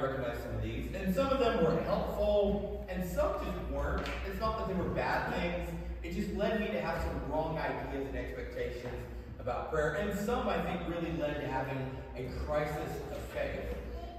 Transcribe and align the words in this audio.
recognize 0.00 0.38
some 0.42 0.54
of 0.54 0.62
these. 0.62 0.94
And 0.94 1.14
some 1.14 1.28
of 1.28 1.38
them 1.38 1.64
were 1.64 1.80
helpful, 1.82 2.86
and 2.88 3.04
some 3.04 3.34
just 3.44 3.72
weren't. 3.72 4.06
It's 4.26 4.40
not 4.40 4.58
that 4.58 4.68
they 4.68 4.74
were 4.74 4.88
bad 4.90 5.32
things, 5.34 5.70
it 6.02 6.14
just 6.14 6.34
led 6.34 6.60
me 6.60 6.68
to 6.68 6.80
have 6.80 7.02
some 7.02 7.30
wrong 7.30 7.58
ideas 7.58 8.06
and 8.06 8.16
expectations 8.16 8.94
about 9.38 9.70
prayer. 9.70 9.94
And 9.94 10.18
some, 10.18 10.48
I 10.48 10.60
think, 10.62 10.88
really 10.88 11.16
led 11.18 11.40
to 11.40 11.46
having 11.46 11.78
a 12.16 12.24
crisis 12.44 12.90
of 13.12 13.18
faith. 13.34 13.60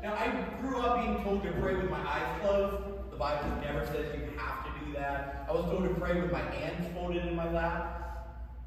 Now, 0.04 0.14
I 0.14 0.32
grew 0.62 0.80
up 0.80 1.02
being 1.02 1.24
told 1.24 1.44
to 1.44 1.52
pray 1.54 1.76
with 1.76 1.90
my 1.90 2.00
eyes 2.00 2.42
closed. 2.42 3.12
The 3.12 3.18
Bible 3.18 3.50
never 3.62 3.86
says 3.88 4.08
you 4.16 4.38
have 4.38 4.66
to 4.66 4.86
do 4.86 4.94
that. 4.94 5.46
I 5.48 5.54
was 5.54 5.66
told 5.66 5.84
to 5.84 5.94
pray 5.96 6.20
with 6.20 6.32
my 6.32 6.42
hands 6.42 6.88
folded 6.96 7.26
in 7.26 7.36
my 7.36 7.52
lap. 7.52 8.02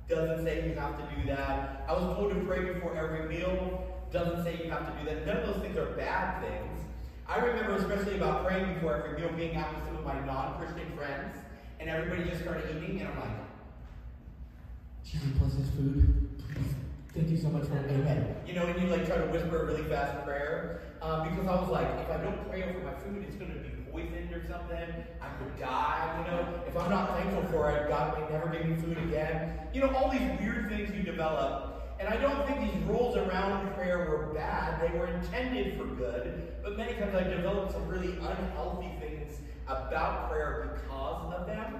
Doesn't 0.08 0.44
say 0.44 0.68
you 0.68 0.74
have 0.74 0.96
to 0.98 1.16
do 1.16 1.26
that. 1.28 1.84
I 1.88 1.92
was 1.92 2.02
told 2.16 2.32
to 2.34 2.40
pray 2.40 2.72
before 2.72 2.96
every 2.96 3.28
meal. 3.28 3.84
Doesn't 4.12 4.44
say 4.44 4.60
you 4.62 4.70
have 4.70 4.86
to 4.86 5.02
do 5.02 5.10
that. 5.10 5.26
None 5.26 5.38
of 5.38 5.46
those 5.46 5.62
things 5.62 5.76
are 5.76 5.86
bad 5.96 6.42
things. 6.42 6.84
I 7.26 7.38
remember 7.38 7.74
especially 7.76 8.16
about 8.16 8.46
praying 8.46 8.74
before 8.74 8.96
every 8.96 9.18
meal, 9.18 9.32
being 9.36 9.56
out 9.56 9.74
with 9.74 9.84
some 9.86 9.96
of 9.96 10.04
my 10.04 10.20
non-Christian 10.26 10.94
friends, 10.96 11.36
and 11.80 11.88
everybody 11.88 12.28
just 12.28 12.42
started 12.42 12.64
eating, 12.76 13.00
and 13.00 13.08
I'm 13.08 13.20
like, 13.20 13.30
Jesus 15.04 15.28
bless 15.38 15.54
this 15.54 15.68
food. 15.70 16.28
Please. 16.38 16.74
Thank 17.14 17.30
you 17.30 17.36
so 17.36 17.48
much 17.48 17.64
for 17.64 17.78
amen. 17.78 18.36
You 18.46 18.54
know, 18.54 18.66
and 18.66 18.80
you 18.80 18.88
like 18.88 19.06
try 19.06 19.16
to 19.16 19.26
whisper 19.26 19.62
a 19.62 19.66
really 19.66 19.84
fast 19.84 20.24
prayer. 20.24 20.82
Um, 21.00 21.28
because 21.28 21.46
I 21.46 21.60
was 21.60 21.70
like, 21.70 21.86
if 22.00 22.10
I 22.10 22.16
don't 22.18 22.48
pray 22.48 22.62
over 22.64 22.80
my 22.80 22.94
food, 22.94 23.24
it's 23.26 23.36
gonna 23.36 23.54
be 23.54 23.70
poisoned 23.90 24.32
or 24.32 24.42
something. 24.48 25.04
I 25.20 25.28
could 25.38 25.58
die, 25.58 26.24
you 26.24 26.30
know. 26.30 26.60
If 26.66 26.76
I'm 26.76 26.90
not 26.90 27.16
thankful 27.16 27.44
for 27.50 27.70
it, 27.70 27.88
God 27.88 28.18
may 28.18 28.34
never 28.34 28.48
give 28.50 28.66
me 28.66 28.76
food 28.76 28.98
again. 28.98 29.58
You 29.72 29.82
know, 29.82 29.94
all 29.94 30.10
these 30.10 30.28
weird 30.40 30.68
things 30.68 30.94
you 30.94 31.02
develop. 31.02 31.73
And 32.04 32.12
I 32.12 32.20
don't 32.20 32.46
think 32.46 32.60
these 32.70 32.82
rules 32.82 33.16
around 33.16 33.74
prayer 33.74 34.10
were 34.10 34.34
bad. 34.34 34.78
They 34.78 34.98
were 34.98 35.06
intended 35.06 35.78
for 35.78 35.86
good. 35.86 36.52
But 36.62 36.76
many 36.76 36.92
times 36.92 37.14
I 37.14 37.22
developed 37.22 37.72
some 37.72 37.88
really 37.88 38.12
unhealthy 38.12 38.90
things 39.00 39.38
about 39.66 40.30
prayer 40.30 40.78
because 40.82 41.32
of 41.32 41.46
them. 41.46 41.76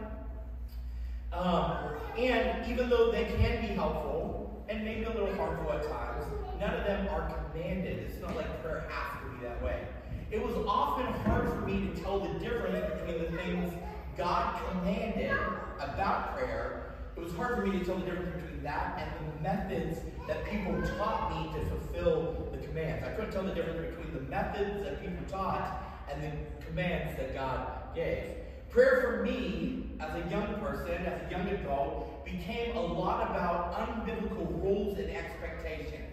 Um, 1.30 1.96
and 2.16 2.66
even 2.70 2.88
though 2.88 3.12
they 3.12 3.24
can 3.24 3.60
be 3.60 3.74
helpful 3.74 4.64
and 4.70 4.82
maybe 4.82 5.04
a 5.04 5.10
little 5.10 5.34
harmful 5.34 5.70
at 5.72 5.82
times, 5.82 6.24
none 6.58 6.74
of 6.74 6.84
them 6.84 7.06
are 7.08 7.50
commanded. 7.52 7.98
It's 7.98 8.18
not 8.22 8.34
like 8.34 8.62
prayer 8.62 8.88
has 8.88 9.20
to 9.20 9.36
be 9.36 9.44
that 9.44 9.62
way. 9.62 9.86
It 10.30 10.42
was 10.42 10.54
often 10.66 11.04
hard 11.24 11.50
for 11.50 11.66
me 11.66 11.86
to 11.88 12.00
tell 12.00 12.20
the 12.20 12.38
difference 12.38 12.90
between 12.94 13.24
the 13.24 13.36
things 13.36 13.74
God 14.16 14.58
commanded 14.70 15.36
about 15.80 16.34
prayer. 16.34 16.94
It 17.14 17.22
was 17.22 17.34
hard 17.34 17.56
for 17.56 17.66
me 17.66 17.78
to 17.78 17.84
tell 17.84 17.98
the 17.98 18.06
difference 18.06 18.34
between 18.34 18.62
that 18.62 18.98
and 18.98 19.28
the 19.28 19.42
methods 19.42 20.00
that 20.26 20.44
people 20.46 20.80
taught 20.98 21.30
me 21.30 21.58
to 21.58 21.66
fulfill 21.66 22.48
the 22.52 22.58
commands. 22.58 23.04
I 23.04 23.10
couldn't 23.10 23.32
tell 23.32 23.44
the 23.44 23.54
difference 23.54 23.94
between 23.94 24.14
the 24.14 24.30
methods 24.30 24.82
that 24.84 25.00
people 25.00 25.24
taught 25.28 25.82
and 26.10 26.22
the 26.22 26.64
commands 26.64 27.16
that 27.18 27.34
God 27.34 27.94
gave. 27.94 28.30
Prayer 28.70 29.00
for 29.02 29.22
me, 29.24 29.90
as 30.00 30.14
a 30.14 30.28
young 30.30 30.58
person, 30.60 31.06
as 31.06 31.26
a 31.26 31.30
young 31.30 31.48
adult, 31.48 32.24
became 32.24 32.76
a 32.76 32.80
lot 32.80 33.30
about 33.30 33.74
unbiblical 33.74 34.62
rules 34.62 34.98
and 34.98 35.10
expectations 35.10 36.04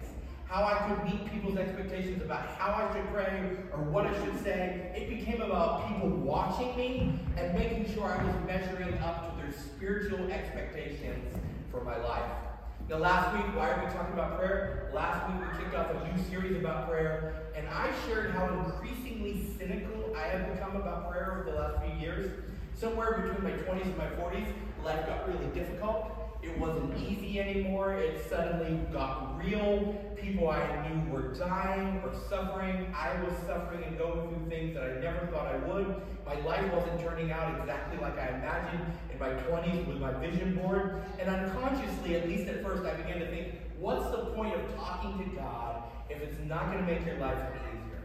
how 0.52 0.66
I 0.66 0.90
could 0.90 1.06
meet 1.06 1.32
people's 1.32 1.58
expectations 1.58 2.22
about 2.22 2.46
how 2.58 2.74
I 2.74 2.94
should 2.94 3.08
pray 3.14 3.54
or 3.72 3.84
what 3.84 4.06
I 4.06 4.14
should 4.22 4.44
say. 4.44 4.92
It 4.94 5.10
became 5.10 5.42
about 5.42 5.88
people 5.88 6.10
watching 6.10 6.76
me 6.76 7.18
and 7.38 7.54
making 7.54 7.94
sure 7.94 8.04
I 8.04 8.22
was 8.22 8.36
measuring 8.46 8.98
up 8.98 9.32
to 9.32 9.42
their 9.42 9.54
spiritual 9.54 10.30
expectations 10.30 11.38
for 11.72 11.86
my 11.86 11.96
life. 11.96 12.51
Now, 12.92 12.98
last 12.98 13.34
week, 13.34 13.56
why 13.56 13.70
are 13.70 13.86
we 13.86 13.94
talking 13.94 14.12
about 14.12 14.38
prayer? 14.38 14.92
Last 14.94 15.26
week, 15.32 15.50
we 15.50 15.64
kicked 15.64 15.76
off 15.76 15.92
a 15.92 16.12
new 16.12 16.22
series 16.26 16.58
about 16.58 16.90
prayer, 16.90 17.36
and 17.56 17.66
I 17.70 17.90
shared 18.06 18.32
how 18.32 18.50
increasingly 18.66 19.46
cynical 19.58 20.14
I 20.14 20.24
have 20.24 20.52
become 20.54 20.76
about 20.76 21.10
prayer 21.10 21.40
over 21.40 21.50
the 21.50 21.58
last 21.58 21.86
few 21.86 21.98
years. 22.02 22.34
Somewhere 22.76 23.22
between 23.22 23.46
my 23.46 23.58
20s 23.64 23.86
and 23.86 23.98
my 23.98 24.08
40s, 24.08 24.46
life 24.84 25.08
got 25.08 25.26
really 25.26 25.48
difficult. 25.54 26.12
It 26.44 26.60
wasn't 26.60 26.98
easy 26.98 27.40
anymore. 27.40 27.94
It 27.94 28.28
suddenly 28.30 28.78
got 28.92 29.38
real. 29.42 29.96
People 30.22 30.50
I 30.50 30.90
knew 30.90 31.14
were 31.14 31.34
dying 31.34 32.02
or 32.04 32.14
suffering. 32.28 32.94
I 32.94 33.24
was 33.24 33.34
suffering 33.48 33.86
and 33.86 33.98
going 33.98 34.28
through 34.28 34.50
things 34.50 34.74
that 34.74 34.84
I 34.84 35.00
never 35.00 35.28
thought 35.28 35.48
I 35.48 35.58
would. 35.60 36.02
My 36.26 36.36
life 36.42 36.74
wasn't 36.74 37.00
turning 37.00 37.32
out 37.32 37.58
exactly 37.58 38.00
like 38.02 38.20
I 38.20 38.28
imagined 38.36 38.86
in 39.11 39.11
my 39.22 39.30
20s 39.30 39.88
with 39.88 39.98
my 39.98 40.12
vision 40.14 40.56
board. 40.56 41.04
And 41.20 41.30
unconsciously, 41.30 42.16
at 42.16 42.28
least 42.28 42.50
at 42.50 42.64
first, 42.64 42.84
I 42.84 42.96
began 42.96 43.20
to 43.20 43.28
think, 43.30 43.54
what's 43.80 44.10
the 44.12 44.26
point 44.36 44.56
of 44.56 44.76
talking 44.76 45.18
to 45.20 45.36
God 45.36 45.84
if 46.10 46.22
it's 46.22 46.38
not 46.48 46.72
going 46.72 46.86
to 46.86 46.92
make 46.92 47.06
your 47.06 47.18
life 47.20 47.38
any 47.38 47.80
easier? 47.80 48.02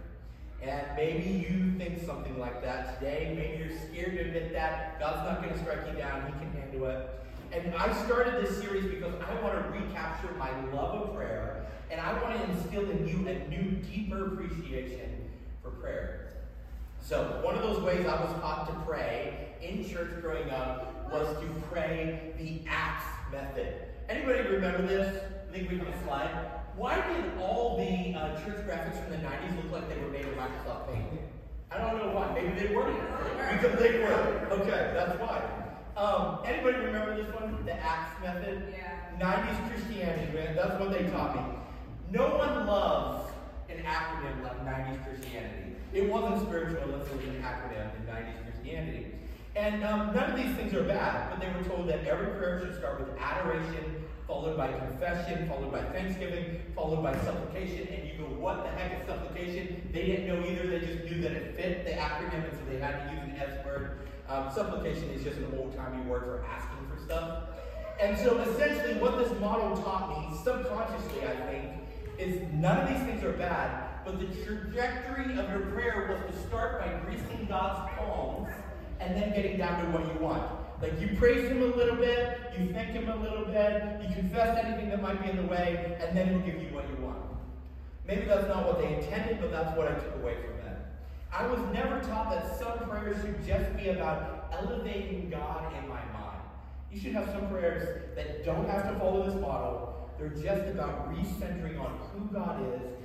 And 0.63 0.97
maybe 0.97 1.49
you 1.49 1.77
think 1.79 2.05
something 2.07 2.39
like 2.39 2.63
that 2.63 3.01
today. 3.01 3.35
Maybe 3.37 3.65
you're 3.65 3.79
scared 3.89 4.13
to 4.19 4.21
admit 4.27 4.53
that. 4.53 5.01
God's 5.01 5.29
not 5.29 5.43
going 5.43 5.55
to 5.55 5.61
strike 5.61 5.87
you 5.91 5.99
down. 5.99 6.27
He 6.27 6.33
can 6.39 6.53
handle 6.53 6.87
it. 6.87 7.11
And 7.53 7.75
I 7.75 7.93
started 8.05 8.45
this 8.45 8.61
series 8.61 8.85
because 8.85 9.15
I 9.15 9.43
want 9.43 9.55
to 9.55 9.71
recapture 9.71 10.33
my 10.37 10.51
love 10.73 11.09
of 11.09 11.15
prayer 11.17 11.67
and 11.91 12.01
I 12.01 12.21
want 12.21 12.37
to 12.37 12.51
instill 12.51 12.91
in 12.91 13.07
you 13.07 13.29
a 13.29 13.49
new, 13.49 13.71
deeper 13.93 14.27
appreciation 14.27 15.31
for 15.63 15.71
prayer. 15.71 16.26
So, 17.09 17.39
one 17.41 17.55
of 17.55 17.63
those 17.63 17.81
ways 17.85 18.05
I 18.05 18.21
was 18.21 18.33
taught 18.41 18.67
to 18.67 18.73
pray 18.85 19.55
in 19.63 19.89
church 19.89 20.21
growing 20.21 20.51
up 20.51 21.09
was 21.13 21.29
to 21.39 21.47
pray 21.71 22.33
the 22.37 22.69
Acts 22.69 23.05
method. 23.31 23.75
Anybody 24.09 24.41
remember 24.49 24.85
this? 24.85 25.23
I 25.49 25.53
think 25.53 25.71
we 25.71 25.79
can 25.79 25.87
slide. 26.03 26.51
Why 26.75 26.97
did 26.97 27.39
all 27.39 27.77
the 27.77 28.19
uh, 28.19 28.45
church 28.45 28.67
graphics 28.67 29.01
from 29.05 29.13
the 29.13 29.19
90s 29.19 29.55
look 29.55 29.71
like 29.71 29.89
they 29.89 30.03
were 30.03 30.11
made 30.11 30.25
of 30.25 30.35
Microsoft 30.35 30.93
Paint? 30.93 31.21
I 31.71 31.79
don't 31.79 31.97
know 31.97 32.13
why. 32.13 32.35
Maybe 32.35 32.59
they 32.59 32.75
weren't. 32.75 32.99
Because 33.53 33.79
they 33.79 34.01
were. 34.01 34.49
Okay, 34.51 34.91
that's 34.93 35.17
why. 35.21 35.45
Um, 35.97 36.41
anybody 36.45 36.79
remember 36.87 37.23
this 37.23 37.33
one? 37.33 37.65
The 37.65 37.75
Acts 37.75 38.21
method? 38.21 38.75
Yeah. 38.77 38.99
90s 39.21 39.71
Christianity, 39.71 40.33
man. 40.33 40.57
That's 40.57 40.81
what 40.81 40.91
they 40.91 41.09
taught 41.11 41.37
me. 41.37 41.57
No 42.11 42.37
one 42.37 42.67
loves 42.67 43.31
an 43.69 43.77
acronym 43.85 44.43
like 44.43 44.67
90s 44.67 45.05
Christianity. 45.05 45.76
It 45.97 46.11
wasn't 46.11 46.47
spiritual 46.47 46.83
unless 46.83 47.07
it 47.07 47.17
was 47.17 47.25
an 47.25 47.43
acronym 47.43 47.89
in 47.97 48.05
90s 48.05 48.45
Christianity. 48.45 49.07
And 49.57 49.83
um, 49.83 50.15
none 50.15 50.31
of 50.31 50.37
these 50.37 50.55
things 50.55 50.75
are 50.75 50.83
bad, 50.83 51.31
but 51.31 51.41
they 51.41 51.51
were 51.51 51.67
told 51.67 51.89
that 51.89 52.05
every 52.05 52.37
prayer 52.37 52.61
should 52.61 52.77
start 52.77 53.01
with 53.01 53.09
adoration, 53.19 54.05
followed 54.27 54.59
by 54.59 54.71
confession, 54.75 55.49
followed 55.49 55.73
by 55.73 55.83
thanksgiving, 55.85 56.61
followed 56.75 57.03
by 57.03 57.15
supplication. 57.25 57.89
And 57.89 58.07
you 58.07 58.19
go, 58.19 58.25
what 58.35 58.65
the 58.65 58.71
heck 58.73 59.01
is 59.01 59.07
supplication? 59.07 59.89
They 59.95 60.05
didn't 60.05 60.27
know 60.27 60.47
either. 60.47 60.67
They 60.69 60.87
just 60.87 61.05
knew 61.05 61.23
that 61.23 61.33
it 61.33 61.57
fit 61.57 61.87
the 61.87 61.93
acronym, 61.93 62.45
and 62.45 62.53
so 62.53 62.71
they 62.71 62.79
had 62.79 63.09
to 63.09 63.15
use 63.15 63.23
an 63.23 63.37
S 63.41 63.65
word. 63.65 64.01
Um, 64.29 64.53
supplication 64.55 65.09
is 65.13 65.25
just 65.25 65.39
an 65.39 65.49
old-timey 65.57 66.05
word 66.05 66.25
for 66.25 66.45
asking 66.45 66.87
for 66.93 67.03
stuff. 67.03 67.45
And 67.99 68.19
so 68.19 68.39
essentially 68.41 69.01
what 69.01 69.17
this 69.17 69.33
model 69.41 69.75
taught 69.83 70.11
me, 70.11 70.37
subconsciously 70.45 71.23
I 71.23 71.37
think, 71.47 71.71
is 72.19 72.43
none 72.53 72.83
of 72.83 72.89
these 72.91 73.03
things 73.07 73.25
are 73.25 73.33
bad, 73.33 73.86
but 74.07 74.21
the 74.21 74.27
trajectory 74.45 75.37
of 75.37 75.51
your 75.51 75.67
prayer 75.73 76.07
was 76.09 76.33
to 76.33 76.47
start 76.47 76.79
by 76.79 76.87
greasing 77.05 77.45
God's 77.49 77.91
palms 77.99 78.49
and 79.01 79.21
then 79.21 79.35
getting 79.35 79.59
down 79.59 79.85
to 79.85 79.91
what 79.91 80.07
you 80.15 80.21
want. 80.21 80.49
Like 80.81 81.01
you 81.01 81.17
praise 81.19 81.51
him 81.51 81.61
a 81.61 81.67
little 81.77 81.97
bit, 81.97 82.53
you 82.57 82.73
thank 82.73 82.91
him 82.91 83.09
a 83.09 83.17
little 83.17 83.47
bit, 83.47 84.01
you 84.01 84.15
confess 84.15 84.65
anything 84.65 84.91
that 84.91 85.03
might 85.03 85.21
be 85.21 85.31
in 85.31 85.37
the 85.37 85.47
way, 85.47 85.99
and 86.01 86.17
then 86.17 86.29
he'll 86.29 86.39
give 86.39 86.63
you 86.63 86.69
what 86.69 86.89
you 86.89 87.05
want. 87.05 87.19
Maybe 88.07 88.27
that's 88.27 88.47
not 88.47 88.65
what 88.65 88.79
they 88.79 88.95
intended, 88.95 89.41
but 89.41 89.51
that's 89.51 89.77
what 89.77 89.89
I 89.89 89.95
took 89.95 90.15
away 90.23 90.37
from 90.37 90.57
them. 90.59 90.77
I 91.33 91.49
was 91.49 91.59
never 91.75 91.99
taught 91.99 92.31
that 92.31 92.57
some 92.61 92.89
prayers 92.89 93.21
should 93.23 93.45
just 93.45 93.77
be 93.77 93.89
about 93.89 94.53
elevating 94.53 95.31
God 95.31 95.73
in 95.83 95.89
my 95.89 96.05
mind. 96.13 96.43
You 96.93 97.01
should 97.01 97.13
have 97.13 97.29
some 97.31 97.49
prayers 97.49 98.15
that 98.15 98.45
don't 98.45 98.69
have 98.71 98.89
to 98.93 98.99
follow 99.01 99.29
this 99.29 99.35
model. 99.41 100.09
They're 100.17 100.29
just 100.29 100.71
about 100.71 101.13
recentering 101.13 101.81
on 101.81 101.99
who 102.15 102.33
God 102.33 102.63
is 102.73 102.96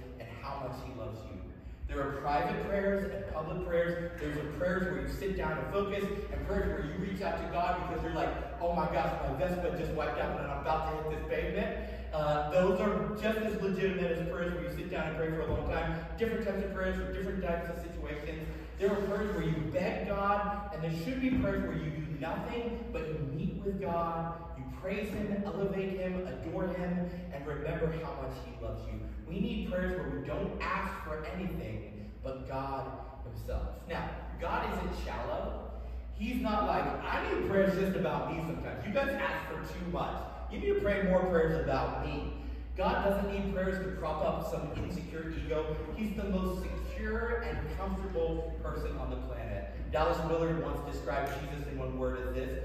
how 0.52 0.68
much 0.68 0.78
He 0.86 1.00
loves 1.00 1.20
you. 1.26 1.40
There 1.88 2.02
are 2.02 2.12
private 2.22 2.68
prayers 2.68 3.12
and 3.14 3.34
public 3.34 3.68
prayers. 3.68 4.12
There's 4.20 4.38
a 4.38 4.44
prayers 4.58 4.84
where 4.84 5.02
you 5.02 5.10
sit 5.10 5.38
down 5.38 5.58
and 5.58 5.74
focus, 5.74 6.04
and 6.32 6.48
prayers 6.48 6.68
where 6.68 6.92
you 6.92 7.12
reach 7.12 7.22
out 7.22 7.38
to 7.38 7.48
God 7.52 7.90
because 7.90 8.04
you're 8.04 8.14
like, 8.14 8.30
oh 8.62 8.74
my 8.74 8.86
gosh, 8.86 9.12
my 9.28 9.38
Vespa 9.38 9.78
just 9.78 9.92
wiped 9.92 10.20
out 10.20 10.40
and 10.40 10.52
I'm 10.52 10.62
about 10.62 11.04
to 11.04 11.10
hit 11.10 11.20
this 11.20 11.30
pavement. 11.30 11.90
Uh, 12.14 12.50
those 12.52 12.80
are 12.80 13.18
just 13.22 13.40
as 13.40 13.62
legitimate 13.62 14.12
as 14.12 14.30
prayers 14.30 14.54
where 14.54 14.64
you 14.64 14.70
sit 14.70 14.92
down 14.92 15.08
and 15.08 15.18
pray 15.18 15.30
for 15.30 15.42
a 15.42 15.54
long 15.54 15.70
time. 15.70 16.06
Different 16.18 16.46
types 16.46 16.64
of 16.64 16.74
prayers 16.74 16.96
for 16.98 17.12
different 17.14 17.44
types 17.44 17.70
of 17.70 17.82
situations. 17.84 18.48
There 18.80 18.92
are 18.92 19.02
prayers 19.08 19.36
where 19.36 19.46
you 19.46 19.56
beg 19.72 20.08
God, 20.08 20.72
and 20.74 20.84
there 20.84 21.04
should 21.04 21.22
be 21.22 21.32
prayers 21.32 21.64
where 21.64 21.78
you 21.78 21.92
do 21.92 22.20
nothing, 22.20 22.84
but 22.92 23.08
you 23.08 23.18
meet 23.34 23.62
with 23.64 23.80
God, 23.80 24.34
praise 24.82 25.10
Him, 25.10 25.44
elevate 25.46 26.00
Him, 26.00 26.28
adore 26.28 26.68
Him, 26.68 27.10
and 27.34 27.48
remember 27.48 27.92
how 28.04 28.22
much 28.22 28.38
He 28.46 28.64
loves 28.64 28.82
you. 28.88 29.00
We 29.28 29.40
need 29.40 29.72
prayers 29.72 29.98
where 29.98 30.10
we 30.10 30.28
don't 30.28 30.60
ask 30.62 31.04
for 31.06 31.24
anything 31.36 32.12
but 32.24 32.48
God 32.48 32.92
Himself. 33.24 33.68
Now, 33.88 34.10
God 34.40 34.68
isn't 34.74 35.06
shallow. 35.06 35.72
He's 36.18 36.42
not 36.42 36.68
like, 36.68 36.84
I 37.04 37.34
need 37.34 37.50
prayers 37.50 37.80
just 37.80 37.96
about 37.96 38.32
me 38.32 38.44
sometimes. 38.46 38.86
You 38.86 38.94
guys 38.94 39.10
ask 39.10 39.48
for 39.50 39.74
too 39.74 39.92
much. 39.92 40.22
You 40.52 40.60
need 40.60 40.74
to 40.76 40.82
pray 40.82 41.04
more 41.04 41.26
prayers 41.26 41.64
about 41.64 42.06
me. 42.06 42.34
God 42.78 43.06
doesn't 43.06 43.32
need 43.32 43.54
prayers 43.54 43.84
to 43.86 43.92
prop 44.00 44.24
up 44.24 44.50
some 44.52 44.72
insecure 44.84 45.34
ego. 45.46 45.76
He's 45.96 46.16
the 46.16 46.26
most 46.26 46.64
secure 46.64 47.44
and 47.48 47.58
comfortable 47.78 48.56
person 48.64 48.98
on 48.98 49.10
the 49.10 49.18
planet. 49.18 49.92
Dallas 49.92 50.18
Willard 50.30 50.64
once 50.64 50.80
described 50.92 51.32
Jesus 51.42 51.68
in 51.72 51.78
one 51.78 51.98
word 51.98 52.28
as 52.28 52.34
this 52.34 52.60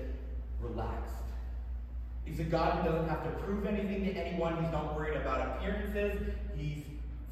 relaxed. 0.61 1.26
He's 2.27 2.41
a 2.41 2.45
God 2.45 2.83
who 2.83 2.91
doesn't 2.91 3.09
have 3.09 3.23
to 3.23 3.31
prove 3.45 3.65
anything 3.65 4.05
to 4.05 4.13
anyone. 4.13 4.63
He's 4.63 4.73
not 4.73 4.95
worried 4.97 5.17
about 5.17 5.57
appearances. 5.57 6.21
He's 6.57 6.83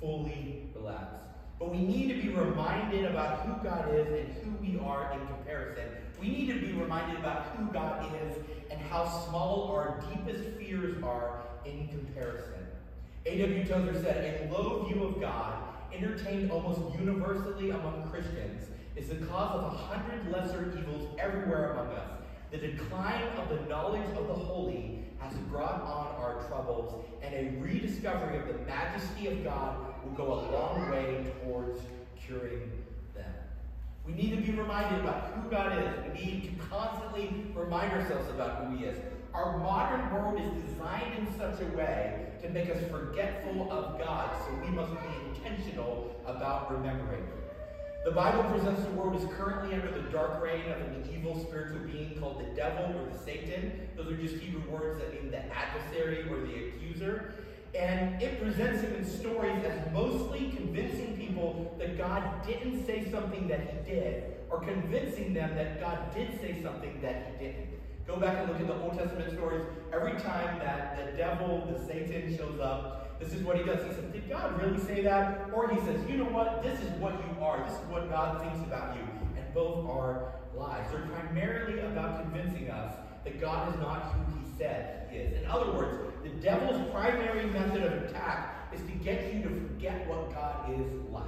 fully 0.01 0.71
relaxed. 0.75 1.17
But 1.59 1.71
we 1.71 1.79
need 1.79 2.09
to 2.09 2.23
be 2.23 2.29
reminded 2.29 3.05
about 3.05 3.41
who 3.41 3.63
God 3.63 3.93
is 3.93 4.07
and 4.07 4.33
who 4.43 4.51
we 4.65 4.79
are 4.79 5.13
in 5.13 5.27
comparison. 5.27 5.85
We 6.21 6.29
need 6.29 6.47
to 6.47 6.61
be 6.61 6.73
reminded 6.73 7.19
about 7.19 7.57
who 7.57 7.73
God 7.73 8.07
is 8.23 8.37
and 8.71 8.81
how 8.81 9.07
small 9.29 9.73
our 9.73 10.03
deepest 10.09 10.57
fears 10.59 11.03
are 11.03 11.43
in 11.65 11.89
comparison. 11.89 12.67
A.W. 13.27 13.67
Tozer 13.67 14.01
said, 14.03 14.49
A 14.49 14.53
low 14.53 14.85
view 14.85 15.05
of 15.05 15.21
God, 15.21 15.55
entertained 15.93 16.51
almost 16.51 16.81
universally 16.99 17.71
among 17.71 18.09
Christians, 18.11 18.69
is 18.97 19.09
the 19.09 19.27
cause 19.27 19.57
of 19.57 19.65
a 19.65 19.77
hundred 19.77 20.31
lesser 20.31 20.73
evils 20.79 21.09
everywhere 21.19 21.73
among 21.73 21.89
us. 21.95 22.11
The 22.55 22.69
decline 22.69 23.25
of 23.37 23.49
the 23.49 23.69
knowledge 23.69 24.09
of 24.17 24.29
the 24.29 24.35
holy 24.35 25.01
has 25.19 25.35
brought 25.51 25.83
on 25.83 26.15
our 26.23 26.47
troubles, 26.47 27.05
and 27.21 27.35
a 27.35 27.61
rediscovery 27.61 28.39
of 28.39 28.47
the 28.47 28.65
majesty 28.65 29.27
of 29.27 29.43
God 29.43 29.77
will 30.05 30.13
go 30.13 30.33
a 30.35 30.41
long 30.53 30.89
way 30.89 31.33
towards 31.43 31.81
curing 32.17 32.71
them. 33.13 33.35
We 34.07 34.13
need 34.13 34.37
to 34.37 34.53
be 34.53 34.57
reminded 34.57 35.01
about 35.01 35.33
who 35.33 35.51
God 35.51 35.77
is. 35.83 36.17
We 36.17 36.25
need 36.25 36.45
to 36.45 36.67
constantly 36.67 37.45
remind 37.57 37.91
ourselves 37.91 38.31
about 38.31 38.67
who 38.67 38.77
He 38.77 38.85
is. 38.85 38.99
Our 39.35 39.59
modern 39.59 40.15
world 40.15 40.41
is 40.41 40.71
designed 40.71 41.13
in 41.19 41.37
such 41.37 41.61
a 41.61 41.77
way 41.77 42.29
to 42.41 42.49
make 42.51 42.71
us 42.71 42.79
forgetful 42.89 43.73
of 43.73 43.99
God, 43.99 44.31
so 44.47 44.55
we 44.65 44.71
must 44.71 44.93
be 44.93 45.09
intentional 45.29 46.15
about 46.25 46.71
remembering. 46.71 47.25
The 48.05 48.11
Bible 48.11 48.45
presents 48.51 48.83
the 48.85 48.91
world 48.91 49.17
as 49.17 49.25
currently 49.35 49.75
under 49.75 49.91
the 49.91 50.07
dark 50.11 50.43
reign 50.43 50.71
of 50.71 50.79
an 50.79 51.09
evil 51.11 51.43
spiritual 51.43 51.79
being 51.91 52.15
called 52.21 52.39
the 52.39 52.55
devil 52.55 52.85
or 52.85 53.11
the 53.11 53.19
Satan. 53.19 53.89
Those 53.97 54.13
are 54.13 54.17
just 54.19 54.35
Hebrew 54.37 54.61
words 54.71 55.01
that 55.01 55.15
mean 55.15 55.31
the 55.31 55.43
adversary 55.51 56.29
or 56.29 56.37
the 56.41 56.69
accuser. 56.69 57.33
And 57.75 58.21
it 58.21 58.43
presents 58.43 58.83
him 58.83 58.95
in 58.95 59.07
stories 59.07 59.65
as 59.65 59.91
mostly 59.91 60.53
convincing 60.55 61.17
people 61.17 61.75
that 61.79 61.97
God 61.97 62.47
didn't 62.47 62.85
say 62.85 63.11
something 63.11 63.49
that 63.49 63.61
he 63.61 63.91
did, 63.91 64.35
or 64.51 64.61
convincing 64.61 65.33
them 65.33 65.55
that 65.55 65.81
God 65.81 66.15
did 66.15 66.39
say 66.43 66.63
something 66.63 67.01
that 67.01 67.33
he 67.33 67.47
didn't. 67.47 67.69
Go 68.07 68.17
back 68.19 68.37
and 68.39 68.51
look 68.51 68.61
at 68.61 68.67
the 68.67 68.83
Old 68.83 68.99
Testament 68.99 69.33
stories. 69.33 69.65
Every 69.95 70.13
time 70.21 70.59
that 70.59 71.07
the 71.07 71.17
devil, 71.17 71.67
the 71.73 71.83
Satan, 71.87 72.37
shows 72.37 72.61
up, 72.61 73.04
this 73.21 73.33
is 73.33 73.43
what 73.43 73.57
he 73.57 73.63
does. 73.63 73.85
He 73.85 73.93
says, 73.95 74.05
Did 74.13 74.29
God 74.29 74.61
really 74.61 74.79
say 74.81 75.03
that? 75.03 75.51
Or 75.53 75.69
he 75.69 75.81
says, 75.81 76.01
You 76.09 76.19
know 76.19 76.25
what? 76.25 76.63
This 76.63 76.81
is 76.81 76.91
what 77.01 77.15
you 77.15 77.43
are. 77.43 77.65
This 77.69 77.79
is 77.79 77.87
what 77.89 78.11
God 78.11 78.41
thinks 78.41 78.67
about 78.67 78.97
you. 78.97 79.03
And 79.37 79.55
both 79.55 79.89
are 79.89 80.35
lies. 80.57 80.91
They're 80.91 81.07
primarily 81.07 81.81
about 81.81 82.23
convincing 82.23 82.71
us 82.71 82.95
that 83.25 83.41
God 83.41 83.75
is 83.75 83.81
not 83.81 84.13
who 84.13 84.39
he 84.39 84.59
said 84.59 85.09
he 85.11 85.19
is. 85.19 85.43
In 85.43 85.47
other 85.47 85.73
words, 85.73 85.97
the 86.23 86.31
devil's 86.31 86.91
primary 86.93 87.47
method 87.47 87.83
of 87.83 87.93
attack 88.05 88.69
is 88.73 88.81
to 88.83 88.93
get 89.05 89.33
you 89.33 89.43
to 89.43 89.49
forget 89.49 90.07
what 90.09 90.33
God 90.35 90.73
is 90.73 90.93
like. 91.11 91.25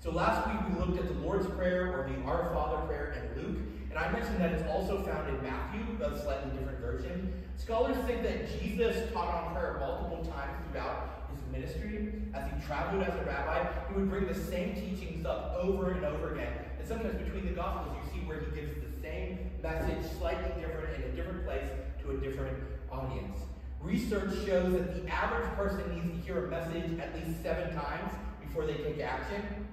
So 0.00 0.10
last 0.10 0.46
week 0.48 0.58
we 0.68 0.84
looked 0.84 0.98
at 0.98 1.08
the 1.08 1.26
Lord's 1.26 1.46
Prayer 1.48 1.92
or 1.92 2.08
the 2.08 2.22
Our 2.22 2.52
Father 2.54 2.86
prayer 2.86 3.14
in 3.36 3.42
Luke. 3.42 3.58
And 3.90 3.98
I 3.98 4.12
mentioned 4.12 4.40
that 4.40 4.52
it's 4.52 4.68
also 4.68 5.02
found 5.02 5.28
in 5.28 5.42
Matthew, 5.42 5.80
a 6.04 6.18
slightly 6.18 6.50
different 6.58 6.78
version. 6.80 7.32
Scholars 7.56 7.96
think 8.06 8.22
that 8.22 8.60
Jesus 8.60 9.10
taught 9.12 9.28
on 9.28 9.54
prayer 9.54 9.78
multiple 9.80 10.24
times 10.32 10.56
throughout 10.70 11.28
his 11.32 11.40
ministry. 11.50 12.22
As 12.34 12.50
he 12.52 12.66
traveled 12.66 13.02
as 13.02 13.14
a 13.14 13.24
rabbi, 13.24 13.66
he 13.88 13.94
would 13.94 14.10
bring 14.10 14.26
the 14.26 14.34
same 14.34 14.74
teachings 14.74 15.24
up 15.24 15.56
over 15.58 15.92
and 15.92 16.04
over 16.04 16.34
again. 16.34 16.52
And 16.78 16.86
sometimes 16.86 17.16
between 17.22 17.46
the 17.46 17.52
Gospels, 17.52 17.96
you 17.96 18.20
see 18.20 18.26
where 18.26 18.40
he 18.40 18.60
gives 18.60 18.74
the 18.74 19.02
same 19.02 19.50
message, 19.62 20.04
slightly 20.18 20.60
different, 20.60 20.94
in 20.96 21.10
a 21.10 21.12
different 21.16 21.44
place 21.44 21.68
to 22.02 22.10
a 22.10 22.16
different 22.18 22.58
audience. 22.92 23.38
Research 23.80 24.34
shows 24.44 24.72
that 24.72 24.94
the 24.94 25.10
average 25.10 25.48
person 25.56 25.82
needs 25.94 26.18
to 26.18 26.26
hear 26.26 26.46
a 26.46 26.50
message 26.50 26.98
at 26.98 27.14
least 27.14 27.42
seven 27.42 27.74
times 27.74 28.12
before 28.40 28.66
they 28.66 28.74
take 28.74 29.00
action. 29.00 29.66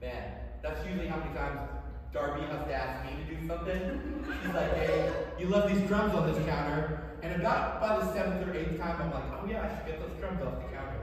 Man, 0.00 0.32
that's 0.62 0.84
usually 0.86 1.08
how 1.08 1.18
many 1.18 1.34
times 1.34 1.60
Darby 2.14 2.42
has 2.42 2.64
to 2.68 2.72
ask 2.72 3.04
me 3.04 3.24
to 3.24 3.34
do 3.34 3.48
something. 3.48 4.24
She's 4.40 4.54
like, 4.54 4.72
hey, 4.76 5.12
you 5.36 5.48
left 5.48 5.74
these 5.74 5.82
drums 5.88 6.14
on 6.14 6.32
this 6.32 6.46
counter. 6.46 7.02
And 7.22 7.40
about 7.40 7.80
by 7.80 7.98
the 7.98 8.12
seventh 8.12 8.46
or 8.46 8.54
eighth 8.54 8.78
time, 8.78 9.02
I'm 9.02 9.10
like, 9.10 9.24
oh 9.32 9.46
yeah, 9.48 9.64
I 9.64 9.76
should 9.76 9.86
get 9.86 10.00
those 10.00 10.16
drums 10.20 10.40
off 10.40 10.54
the 10.62 10.76
counter. 10.76 11.00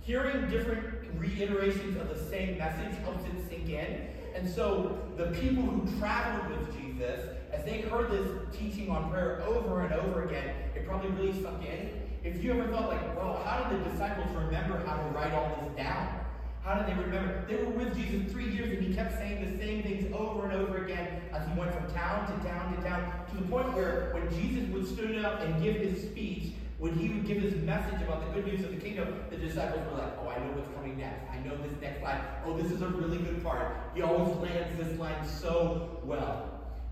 Hearing 0.00 0.48
different 0.48 0.82
reiterations 1.18 1.98
of 2.00 2.08
the 2.08 2.18
same 2.30 2.56
message 2.56 2.96
helps 3.02 3.22
it 3.26 3.48
sink 3.50 3.68
in. 3.68 4.08
And 4.34 4.48
so 4.48 4.98
the 5.18 5.26
people 5.26 5.62
who 5.62 5.98
traveled 5.98 6.58
with 6.58 6.74
Jesus, 6.74 7.20
as 7.52 7.62
they 7.66 7.82
heard 7.82 8.10
this 8.10 8.26
teaching 8.56 8.88
on 8.88 9.10
prayer 9.10 9.42
over 9.46 9.82
and 9.82 9.92
over 9.92 10.24
again, 10.24 10.54
it 10.74 10.86
probably 10.86 11.10
really 11.10 11.42
sunk 11.42 11.66
in. 11.66 11.90
If 12.24 12.42
you 12.42 12.52
ever 12.52 12.72
thought 12.72 12.88
like, 12.88 13.14
well, 13.14 13.42
how 13.44 13.68
did 13.68 13.84
the 13.84 13.90
disciples 13.90 14.34
remember 14.34 14.82
how 14.86 14.96
to 14.96 15.02
write 15.10 15.34
all 15.34 15.54
this 15.60 15.76
down? 15.76 16.23
How 16.64 16.76
did 16.76 16.86
they 16.86 16.98
remember? 16.98 17.44
They 17.46 17.56
were 17.56 17.72
with 17.72 17.94
Jesus 17.94 18.32
three 18.32 18.48
years 18.48 18.70
and 18.70 18.82
he 18.82 18.94
kept 18.94 19.18
saying 19.18 19.52
the 19.52 19.62
same 19.62 19.82
things 19.82 20.10
over 20.14 20.48
and 20.48 20.54
over 20.54 20.82
again 20.82 21.20
as 21.34 21.46
he 21.46 21.52
went 21.58 21.74
from 21.74 21.92
town 21.92 22.26
to 22.26 22.48
town 22.48 22.74
to 22.74 22.82
town 22.82 23.12
to 23.30 23.36
the 23.36 23.46
point 23.48 23.74
where 23.74 24.08
when 24.14 24.30
Jesus 24.30 24.66
would 24.70 24.88
stand 24.88 25.26
up 25.26 25.42
and 25.42 25.62
give 25.62 25.76
his 25.76 26.00
speech, 26.04 26.54
when 26.78 26.94
he 26.94 27.10
would 27.10 27.26
give 27.26 27.42
his 27.42 27.54
message 27.56 28.00
about 28.00 28.26
the 28.26 28.32
good 28.32 28.46
news 28.46 28.64
of 28.64 28.70
the 28.70 28.78
kingdom, 28.78 29.14
the 29.28 29.36
disciples 29.36 29.84
were 29.90 29.98
like, 29.98 30.12
oh, 30.22 30.28
I 30.28 30.38
know 30.38 30.52
what's 30.52 30.74
coming 30.74 30.96
next. 30.96 31.30
I 31.30 31.38
know 31.46 31.54
this 31.58 31.78
next 31.82 32.02
line. 32.02 32.22
Oh, 32.46 32.56
this 32.56 32.72
is 32.72 32.80
a 32.80 32.88
really 32.88 33.18
good 33.18 33.44
part. 33.44 33.76
He 33.94 34.00
always 34.00 34.34
lands 34.38 34.74
this 34.78 34.98
line 34.98 35.28
so 35.28 36.00
well. 36.02 36.48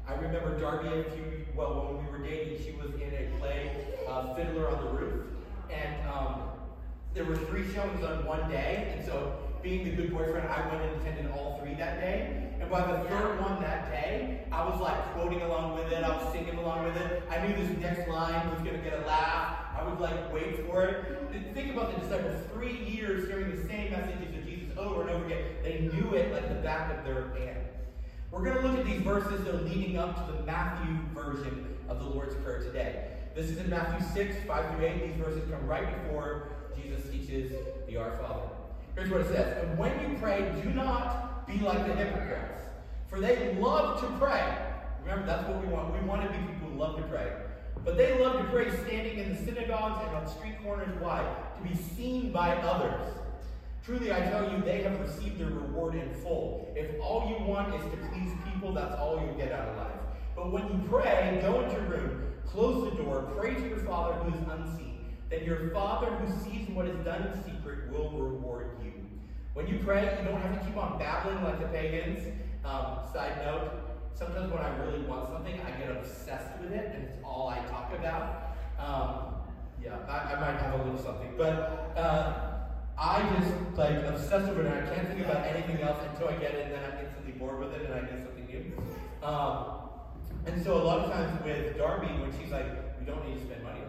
I 0.07 0.15
remember 0.17 0.61
Darby 0.61 0.89
a 0.89 1.05
few, 1.13 1.47
well, 1.57 1.87
when 1.87 2.05
we 2.05 2.13
were 2.13 2.23
dating, 2.23 2.63
she 2.63 2.73
was 2.73 2.93
in 2.97 3.09
a 3.15 3.39
play, 3.39 3.87
uh, 4.07 4.35
Fiddler 4.35 4.69
on 4.69 4.85
the 4.85 4.91
Roof. 4.91 5.25
And 5.71 6.09
um, 6.11 6.43
there 7.15 7.25
were 7.25 7.37
three 7.37 7.73
showings 7.73 8.05
on 8.05 8.26
one 8.26 8.50
day. 8.50 8.93
And 8.95 9.07
so 9.07 9.38
being 9.62 9.85
the 9.85 9.90
good 9.90 10.12
boyfriend, 10.12 10.49
I 10.49 10.66
went 10.69 10.83
and 10.83 11.00
attended 11.00 11.31
all 11.31 11.61
three 11.62 11.75
that 11.75 12.00
day. 12.00 12.50
And 12.61 12.69
by 12.69 12.81
the 12.81 13.09
third 13.09 13.40
one 13.40 13.61
that 13.62 13.90
day, 13.90 14.45
I 14.50 14.69
was 14.69 14.81
like 14.81 15.14
quoting 15.14 15.40
along 15.42 15.75
with 15.75 15.92
it. 15.92 16.02
I 16.02 16.16
was 16.16 16.33
singing 16.33 16.59
along 16.59 16.85
with 16.85 16.97
it. 16.97 17.23
I 17.31 17.47
knew 17.47 17.54
this 17.54 17.78
next 17.78 18.09
line 18.09 18.50
was 18.50 18.61
going 18.61 18.76
to 18.76 18.83
get 18.83 19.02
a 19.02 19.07
laugh. 19.07 19.59
I 19.78 19.88
would 19.88 20.00
like 20.00 20.33
wait 20.33 20.66
for 20.66 20.85
it. 20.85 21.54
Think 21.54 21.73
about 21.73 21.95
the 21.95 22.00
disciples, 22.00 22.35
three 22.52 22.76
years 22.76 23.28
hearing 23.28 23.54
the 23.54 23.69
same 23.69 23.92
messages 23.92 24.37
of 24.37 24.45
Jesus 24.45 24.76
over 24.76 25.02
and 25.02 25.11
over 25.11 25.25
again. 25.26 25.45
They 25.62 25.90
knew 25.92 26.14
it 26.14 26.33
like 26.33 26.49
the 26.49 26.57
back 26.57 26.99
of 26.99 27.04
their 27.04 27.28
hand. 27.38 27.59
We're 28.31 28.42
going 28.45 28.57
to 28.57 28.66
look 28.66 28.78
at 28.78 28.87
these 28.87 29.02
verses 29.02 29.47
are 29.47 29.61
leading 29.62 29.99
up 29.99 30.26
to 30.26 30.33
the 30.33 30.42
Matthew 30.42 30.97
version 31.14 31.76
of 31.88 31.99
the 31.99 32.07
Lord's 32.07 32.35
Prayer 32.37 32.61
today. 32.61 33.09
This 33.35 33.50
is 33.50 33.59
in 33.59 33.71
Matthew 33.71 34.07
6, 34.12 34.37
5 34.47 34.75
through 34.75 34.87
8. 34.87 35.07
These 35.07 35.16
verses 35.16 35.42
come 35.50 35.66
right 35.66 36.04
before 36.04 36.49
Jesus 36.75 37.09
teaches 37.11 37.52
the 37.87 37.97
Our 37.97 38.16
Father. 38.19 38.51
Here's 38.94 39.11
what 39.11 39.22
it 39.22 39.28
says. 39.28 39.64
And 39.64 39.78
when 39.78 39.99
you 40.00 40.18
pray, 40.18 40.52
do 40.62 40.70
not 40.70 41.46
be 41.46 41.58
like 41.58 41.87
the 41.87 41.94
hypocrites, 41.94 42.64
for 43.08 43.20
they 43.20 43.54
love 43.54 44.00
to 44.00 44.06
pray. 44.18 44.56
Remember, 45.02 45.26
that's 45.26 45.49
what 45.49 45.61
we 45.61 45.68
want. 45.68 45.92
We 45.92 46.06
want 46.06 46.22
to 46.22 46.28
be 46.28 46.38
people 46.46 46.68
who 46.68 46.78
love 46.78 46.96
to 46.96 47.02
pray. 47.04 47.32
But 47.84 47.96
they 47.96 48.18
love 48.20 48.38
to 48.38 48.44
pray 48.44 48.70
standing 48.84 49.18
in 49.18 49.34
the 49.34 49.42
synagogues 49.42 50.06
and 50.06 50.16
on 50.16 50.28
street 50.28 50.62
corners. 50.62 50.94
Why? 51.00 51.26
To 51.56 51.68
be 51.68 51.75
seen 51.75 52.30
by 52.30 52.54
others. 52.56 53.00
Truly, 53.84 54.12
I 54.12 54.20
tell 54.20 54.52
you, 54.52 54.62
they 54.62 54.82
have 54.82 55.00
received 55.00 55.40
their 55.40 55.49
reward 55.49 55.96
in 55.96 56.14
full. 56.22 56.72
If 56.76 57.00
all 57.00 57.28
you 57.28 57.44
want 57.44 57.75
is 57.75 57.82
to 57.90 57.96
please 58.08 58.30
people, 58.52 58.72
that's 58.72 58.94
all 58.94 59.20
you'll 59.20 59.34
get 59.34 59.50
out 59.50 59.68
of 59.70 59.76
life. 59.76 60.00
But 60.37 60.52
when 60.52 60.68
you 60.68 60.88
pray, 60.88 61.40
go 61.42 61.62
into 61.62 61.75
your 61.75 61.82
room, 61.87 62.32
close 62.46 62.88
the 62.88 63.02
door, 63.02 63.32
pray 63.37 63.54
to 63.54 63.68
your 63.68 63.78
Father 63.78 64.14
who 64.14 64.32
is 64.32 64.49
unseen. 64.49 64.91
Then 65.33 65.47
your 65.47 65.71
Father 65.71 66.09
who 66.09 66.29
sees 66.45 66.69
what 66.69 66.87
is 66.87 66.99
done 67.07 67.23
in 67.23 67.43
secret 67.43 67.91
will 67.91 68.11
reward 68.11 68.77
you. 68.85 68.93
When 69.55 69.67
you 69.67 69.79
pray, 69.83 70.15
you 70.21 70.29
don't 70.29 70.39
have 70.43 70.61
to 70.61 70.67
keep 70.67 70.77
on 70.77 70.99
babbling 70.99 71.43
like 71.43 71.59
the 71.59 71.69
pagans. 71.69 72.29
Um, 72.67 72.99
side 73.15 73.39
note, 73.43 73.73
sometimes 74.15 74.53
when 74.53 74.61
I 74.61 74.77
really 74.85 75.01
want 75.05 75.31
something, 75.31 75.59
I 75.59 75.71
get 75.81 75.91
obsessed 75.91 76.61
with 76.61 76.73
it, 76.73 76.93
and 76.95 77.05
it's 77.05 77.15
all 77.25 77.49
I 77.49 77.61
talk 77.71 77.95
about. 77.99 78.57
Um, 78.79 79.41
yeah, 79.83 79.97
I, 80.07 80.35
I, 80.35 80.41
might 80.41 80.61
have 80.61 80.79
a 80.79 80.85
little 80.85 81.03
something, 81.03 81.33
but 81.39 81.95
uh, 81.97 82.67
I 82.99 83.23
just 83.39 83.79
like 83.79 84.05
obsessed 84.05 84.49
with 84.55 84.67
it, 84.67 84.67
and 84.67 84.87
I 84.87 84.95
can't 84.95 85.09
think 85.09 85.21
about 85.21 85.47
anything 85.47 85.81
else 85.81 85.99
until 86.11 86.29
I 86.29 86.35
get 86.35 86.53
it, 86.53 86.67
and 86.67 86.75
then 86.75 86.85
I'm 86.85 87.07
instantly 87.07 87.33
bored 87.33 87.59
with 87.59 87.73
it, 87.73 87.87
and 87.87 87.95
I 87.95 88.01
get 88.01 88.23
something 88.23 88.47
new. 88.47 89.27
Um, 89.27 89.81
and 90.45 90.62
so 90.62 90.75
a 90.75 90.85
lot 90.85 90.99
of 90.99 91.11
times 91.11 91.43
with 91.43 91.79
Darby, 91.79 92.09
when 92.21 92.31
she's 92.39 92.53
like, 92.53 92.67
"We 93.01 93.07
don't 93.07 93.27
need 93.27 93.41
to 93.41 93.47
spend 93.47 93.62
money. 93.62 93.81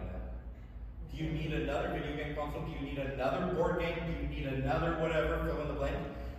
Do 1.16 1.24
you 1.24 1.30
need 1.30 1.52
another 1.52 1.88
video 1.88 2.16
game 2.16 2.34
console? 2.34 2.62
Do 2.62 2.72
you 2.72 2.92
need 2.92 2.98
another 2.98 3.54
board 3.54 3.80
game? 3.80 3.94
Do 4.06 4.12
you 4.12 4.28
need 4.28 4.46
another 4.52 4.98
whatever? 5.00 5.44
Fill 5.44 5.62
in 5.62 5.68
the 5.68 5.74
blank." 5.74 5.96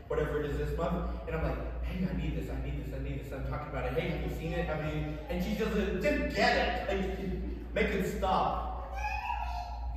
Whatever 0.08 0.44
it 0.44 0.52
is 0.52 0.58
this 0.60 0.78
month, 0.78 1.10
and 1.26 1.36
I'm 1.36 1.44
like, 1.44 1.84
hey, 1.84 2.08
I 2.08 2.16
need 2.16 2.38
this, 2.38 2.48
I 2.48 2.64
need 2.64 2.86
this, 2.86 2.94
I 2.94 3.02
need 3.04 3.26
this. 3.26 3.34
I'm 3.34 3.44
talking 3.50 3.70
about 3.70 3.86
it. 3.86 4.00
Hey, 4.00 4.10
have 4.10 4.22
you 4.22 4.38
seen 4.38 4.54
it? 4.54 4.68
Have 4.68 4.86
you? 4.86 5.18
And 5.32 5.44
she 5.44 5.56
just 5.56 5.74
get 5.74 6.88
it. 6.88 6.88
Like, 6.88 7.74
make 7.74 7.88
it 7.88 8.16
stop. 8.16 8.96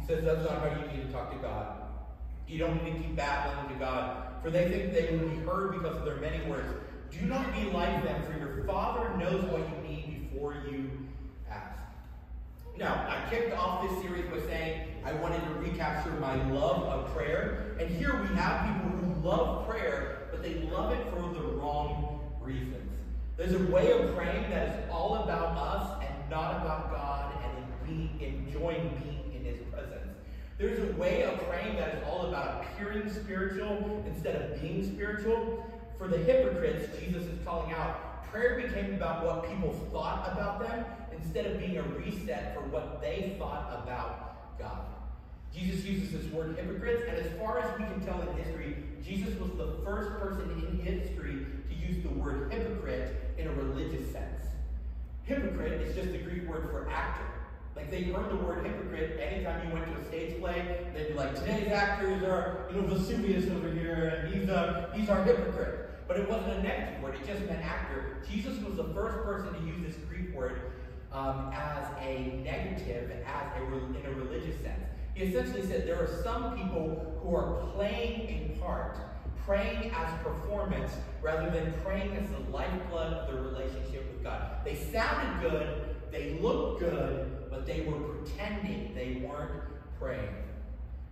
He 0.00 0.06
says 0.06 0.25
that's 0.25 0.42
not 0.49 0.61
how 0.61 0.80
you 0.80 0.97
need 0.97 1.06
to 1.06 1.12
talk 1.12 1.30
to 1.30 1.37
God. 1.37 1.76
You 2.49 2.58
don't 2.58 2.82
need 2.82 2.94
to 2.94 2.99
keep 3.00 3.16
babbling 3.16 3.68
to 3.75 3.78
God, 3.78 4.42
for 4.42 4.50
they 4.50 4.70
think 4.70 4.94
they 4.94 5.14
will 5.14 5.28
be 5.28 5.37
heard 5.44 5.73
because 5.73 5.99
of 5.99 6.06
their 6.06 6.16
many 6.16 6.42
words. 6.49 6.73
Do 7.11 7.26
not 7.26 7.52
be 7.54 7.64
like 7.64 8.02
them, 8.02 8.23
for 8.23 8.38
your 8.38 8.64
Father 8.64 9.14
knows 9.18 9.44
what 9.44 9.61
you 9.61 9.76
need 9.87 10.30
before 10.30 10.54
you 10.70 10.90
ask. 11.50 11.78
Now, 12.78 13.06
I 13.08 13.28
kicked 13.28 13.52
off 13.54 13.82
this 13.82 14.00
series 14.02 14.26
by 14.26 14.38
saying 14.47 14.88
I 15.04 15.12
wanted 15.14 15.42
to 15.42 15.50
recapture 15.54 16.12
my 16.12 16.37
love 16.52 16.85
of 16.85 17.12
prayer. 17.12 17.75
And 17.80 17.90
here 17.90 18.14
we 18.23 18.28
have 18.37 18.73
people 18.73 18.97
who 18.99 19.28
love 19.28 19.66
prayer, 19.66 20.28
but 20.30 20.44
they 20.44 20.54
love 20.70 20.92
it 20.92 21.04
for 21.11 21.23
the 21.23 21.40
wrong 21.56 22.20
reasons. 22.40 22.88
There's 23.37 23.54
a 23.54 23.73
way 23.73 23.90
of 23.90 24.14
praying 24.14 24.50
that 24.50 24.68
is 24.68 24.90
all 24.92 25.16
about 25.16 25.58
us 25.58 26.04
and 26.04 26.30
not 26.30 26.62
about 26.62 26.92
God 26.92 27.35
and 27.42 27.90
in 27.90 28.47
enjoying 28.47 28.97
being 29.02 29.35
in 29.35 29.44
His 29.44 29.58
presence. 29.73 30.14
There's 30.56 30.78
a 30.78 30.92
way 30.92 31.25
of 31.25 31.37
praying 31.49 31.78
that 31.78 31.97
is 31.97 32.02
all 32.06 32.26
about 32.26 32.64
appearing 32.64 33.12
spiritual 33.12 34.04
instead 34.06 34.37
of 34.37 34.62
being 34.62 34.85
spiritual. 34.85 35.66
For 35.99 36.06
the 36.06 36.18
hypocrites, 36.18 36.97
Jesus 37.00 37.25
is 37.25 37.44
calling 37.44 37.73
out, 37.73 38.08
prayer 38.30 38.61
became 38.61 38.94
about 38.94 39.25
what 39.25 39.49
people 39.49 39.73
thought 39.92 40.30
about 40.32 40.61
them 40.61 40.85
instead 41.16 41.47
of 41.47 41.58
being 41.58 41.78
a 41.78 41.82
reset 41.82 42.54
for 42.54 42.61
what 42.68 43.00
they 43.00 43.37
thought 43.38 43.82
about 43.82 44.58
God. 44.58 44.87
Jesus 45.54 45.85
uses 45.85 46.12
this 46.12 46.32
word 46.32 46.56
hypocrites, 46.56 47.02
and 47.08 47.16
as 47.18 47.38
far 47.38 47.58
as 47.61 47.78
we 47.78 47.85
can 47.85 48.00
tell 48.04 48.20
in 48.20 48.37
history, 48.37 48.76
Jesus 49.04 49.38
was 49.40 49.50
the 49.52 49.82
first 49.85 50.18
person 50.20 50.50
in 50.50 50.78
history 50.80 51.47
to 51.68 51.75
use 51.75 52.02
the 52.02 52.11
word 52.11 52.52
hypocrite 52.52 53.35
in 53.38 53.49
a 53.49 53.52
religious 53.52 54.12
sense. 54.12 54.42
Hypocrite 55.25 55.80
is 55.82 55.94
just 55.94 56.12
the 56.12 56.18
Greek 56.18 56.49
word 56.49 56.68
for 56.70 56.88
actor. 56.90 57.25
Like 57.75 57.90
they 57.90 58.04
heard 58.04 58.30
the 58.30 58.37
word 58.37 58.66
hypocrite 58.66 59.20
anytime 59.20 59.66
you 59.66 59.73
went 59.73 59.87
to 59.87 60.00
a 60.00 60.04
stage 60.06 60.38
play, 60.40 60.87
they'd 60.94 61.08
be 61.08 61.14
like, 61.14 61.35
today's 61.35 61.70
actors 61.70 62.23
are, 62.25 62.68
you 62.70 62.80
know, 62.80 62.87
Vesuvius 62.88 63.49
over 63.50 63.70
here, 63.70 64.23
and 64.25 64.35
he's 64.35 64.49
a 64.49 64.90
he's 64.94 65.08
our 65.08 65.23
hypocrite. 65.23 65.77
But 66.09 66.21
it 66.21 66.29
wasn't 66.29 66.55
a 66.55 66.62
negative 66.62 67.03
word, 67.03 67.17
it 67.17 67.27
just 67.27 67.43
meant 67.43 67.62
actor. 67.62 68.17
Jesus 68.29 68.59
was 68.65 68.77
the 68.77 68.85
first 68.95 69.23
person 69.25 69.53
to 69.53 69.61
use 69.61 69.77
this 69.87 69.97
Greek 70.09 70.35
word 70.35 70.73
um, 71.12 71.53
as 71.55 71.87
a 72.00 72.41
negative, 72.43 73.11
as 73.27 73.53
a, 73.57 73.62
in 73.62 74.07
a 74.07 74.11
religious 74.12 74.59
sense. 74.62 74.81
He 75.15 75.25
essentially 75.25 75.67
said 75.67 75.87
there 75.87 76.03
are 76.03 76.23
some 76.23 76.57
people 76.57 77.21
who 77.23 77.35
are 77.37 77.67
playing 77.75 78.55
a 78.57 78.59
part, 78.59 78.97
praying 79.45 79.93
as 79.95 80.23
performance, 80.23 80.93
rather 81.21 81.50
than 81.50 81.75
praying 81.85 82.17
as 82.17 82.29
the 82.31 82.50
lifeblood 82.50 83.12
of 83.12 83.33
their 83.33 83.43
relationship 83.43 84.11
with 84.11 84.23
God. 84.23 84.65
They 84.65 84.77
sounded 84.77 85.43
good, 85.43 85.97
they 86.11 86.38
looked 86.41 86.81
good, 86.81 87.50
but 87.50 87.67
they 87.67 87.83
were 87.83 87.99
pretending 87.99 88.95
they 88.95 89.27
weren't 89.27 89.62
praying. 89.99 90.29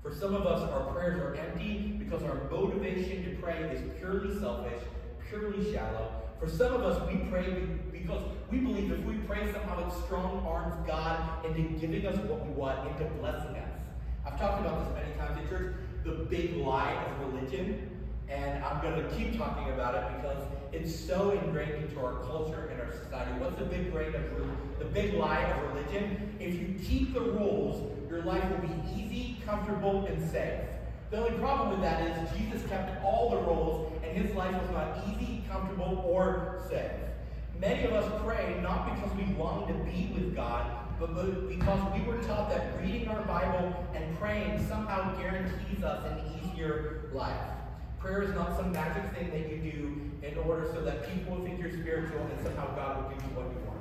For 0.07 0.15
some 0.15 0.37
of 0.37 0.47
us, 0.47 0.63
our 0.71 0.93
prayers 0.93 1.19
are 1.19 1.35
empty 1.35 1.97
because 1.99 2.23
our 2.23 2.49
motivation 2.49 3.25
to 3.25 3.43
pray 3.43 3.59
is 3.73 3.83
purely 3.99 4.39
selfish, 4.39 4.81
purely 5.29 5.73
shallow. 5.73 6.23
For 6.39 6.49
some 6.49 6.75
of 6.75 6.83
us, 6.85 7.11
we 7.11 7.29
pray 7.29 7.67
because 7.91 8.23
we 8.49 8.59
believe 8.59 8.93
if 8.93 9.05
we 9.05 9.15
pray, 9.27 9.53
somehow 9.53 9.85
it 9.85 9.93
strong 10.05 10.47
arms 10.47 10.87
God 10.87 11.45
into 11.45 11.63
giving 11.81 12.07
us 12.07 12.17
what 12.19 12.47
we 12.47 12.53
want, 12.53 12.89
into 12.89 13.05
blessing 13.15 13.57
us. 13.57 13.69
I've 14.25 14.39
talked 14.39 14.61
about 14.61 14.87
this 14.87 14.95
many 14.95 15.13
times 15.17 15.43
in 15.43 15.49
church 15.49 15.75
the 16.05 16.13
big 16.13 16.57
lie 16.59 16.93
of 16.93 17.33
religion. 17.33 17.91
And 18.29 18.63
I'm 18.65 18.81
going 18.83 19.03
to 19.03 19.17
keep 19.17 19.37
talking 19.37 19.73
about 19.73 19.97
it 19.97 20.23
because 20.23 20.39
it's 20.71 20.95
so 20.95 21.31
ingrained 21.31 21.83
into 21.83 21.99
our 21.99 22.23
culture 22.23 22.69
and 22.71 22.81
our 22.81 22.93
society. 22.93 23.33
What's 23.41 23.59
the 23.59 23.65
big 23.65 23.93
brain 23.93 24.15
of 24.15 24.79
the 24.79 24.85
big 24.85 25.15
lie 25.15 25.43
of 25.43 25.75
religion? 25.75 26.37
If 26.39 26.55
you 26.55 26.77
keep 26.85 27.13
the 27.13 27.23
rules, 27.23 27.96
your 28.09 28.23
life 28.23 28.45
will 28.51 28.69
be 28.69 28.75
easy, 28.95 29.37
comfortable, 29.45 30.07
and 30.07 30.31
safe. 30.31 30.61
The 31.11 31.19
only 31.19 31.39
problem 31.39 31.71
with 31.71 31.81
that 31.83 32.03
is 32.03 32.39
Jesus 32.39 32.69
kept 32.69 33.05
all 33.05 33.31
the 33.31 33.39
rules, 33.39 33.93
and 34.03 34.17
his 34.17 34.35
life 34.35 34.55
was 34.61 34.71
not 34.71 34.99
easy, 35.09 35.45
comfortable, 35.49 36.05
or 36.07 36.63
safe. 36.69 36.91
Many 37.61 37.85
of 37.85 37.93
us 37.93 38.11
pray 38.25 38.59
not 38.63 38.95
because 38.95 39.17
we 39.17 39.35
long 39.35 39.67
to 39.69 39.75
be 39.91 40.13
with 40.15 40.35
God, 40.35 40.67
but 40.99 41.49
because 41.49 41.99
we 41.99 42.05
were 42.07 42.19
taught 42.23 42.51
that 42.51 42.81
reading 42.83 43.09
our 43.09 43.23
Bible 43.23 43.75
and 43.95 44.19
praying 44.19 44.67
somehow 44.69 45.15
guarantees 45.17 45.83
us 45.85 46.05
an 46.07 46.19
easier 46.41 47.11
life. 47.13 47.41
Prayer 47.99 48.23
is 48.23 48.35
not 48.35 48.57
some 48.57 48.73
magic 48.73 49.03
thing 49.15 49.31
that 49.31 49.51
you 49.51 49.73
do 49.73 50.27
in 50.27 50.39
order 50.39 50.69
so 50.73 50.83
that 50.85 51.13
people 51.13 51.43
think 51.45 51.61
you're 51.61 51.71
spiritual 51.71 52.21
and 52.21 52.45
somehow 52.45 52.75
God 52.75 53.03
will 53.03 53.11
give 53.11 53.23
you 53.23 53.37
what 53.37 53.47
you 53.47 53.59
want. 53.67 53.76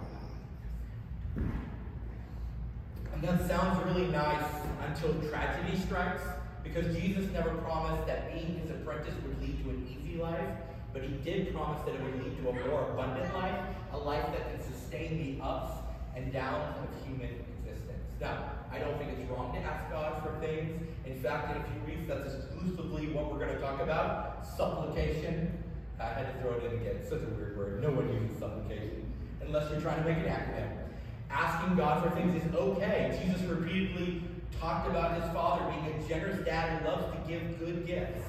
And 3.16 3.24
that 3.24 3.48
sounds 3.48 3.84
really 3.86 4.08
nice 4.08 4.44
until 4.86 5.14
tragedy 5.30 5.78
strikes, 5.78 6.22
because 6.64 6.94
Jesus 6.96 7.32
never 7.32 7.50
promised 7.56 8.06
that 8.08 8.34
being 8.34 8.60
his 8.60 8.70
apprentice 8.72 9.14
would 9.24 9.42
lead 9.42 9.64
to 9.64 9.70
an 9.70 9.88
easy 9.90 10.22
life, 10.22 10.50
but 10.92 11.02
he 11.02 11.14
did 11.24 11.54
promise 11.54 11.82
that 11.86 11.96
it 11.96 12.02
would 12.04 12.24
lead 12.24 12.38
to 12.44 12.50
a 12.50 12.68
more 12.68 12.92
abundant 12.92 13.34
life, 13.34 13.58
a 13.94 13.98
life 13.98 14.26
that 14.34 14.52
can 14.52 14.62
sustain 14.62 15.40
the 15.40 15.44
ups 15.44 15.72
and 16.16 16.34
downs 16.34 16.76
of 16.78 17.08
human 17.08 17.30
existence. 17.58 18.04
Now, 18.20 18.52
I 18.72 18.80
don't 18.80 18.98
think 18.98 19.12
it's 19.18 19.30
wrong 19.32 19.54
to 19.54 19.60
ask 19.60 19.90
God 19.92 20.22
for 20.22 20.38
things. 20.46 20.82
In 21.06 21.20
fact, 21.22 21.56
in 21.56 21.62
a 21.62 21.66
few 21.66 21.96
weeks, 21.96 22.08
that's 22.08 22.34
exclusively 22.34 23.08
what 23.08 23.32
we're 23.32 23.40
going 23.40 23.56
to 23.56 23.62
talk 23.62 23.82
about 23.82 24.46
supplication. 24.46 25.64
I 26.00 26.08
had 26.08 26.34
to 26.34 26.42
throw 26.42 26.58
it 26.58 26.64
in 26.66 26.80
again. 26.82 27.02
Such 27.04 27.22
a 27.22 27.32
weird 27.36 27.58
word. 27.58 27.82
No 27.82 27.92
one 27.92 28.12
uses 28.12 28.40
supplication 28.40 29.14
unless 29.42 29.72
you're 29.72 29.82
trying 29.82 30.04
to 30.04 30.10
make 30.10 30.18
an 30.18 30.26
acronym. 30.26 30.85
Asking 31.30 31.76
God 31.76 32.04
for 32.04 32.10
things 32.12 32.44
is 32.44 32.56
okay. 32.56 33.20
Jesus 33.24 33.42
repeatedly 33.48 34.22
talked 34.60 34.88
about 34.88 35.22
his 35.22 35.32
father 35.34 35.66
being 35.72 35.96
a 35.96 36.08
generous 36.08 36.44
dad 36.46 36.80
who 36.80 36.88
loves 36.88 37.06
to 37.06 37.32
give 37.32 37.60
good 37.60 37.86
gifts. 37.86 38.22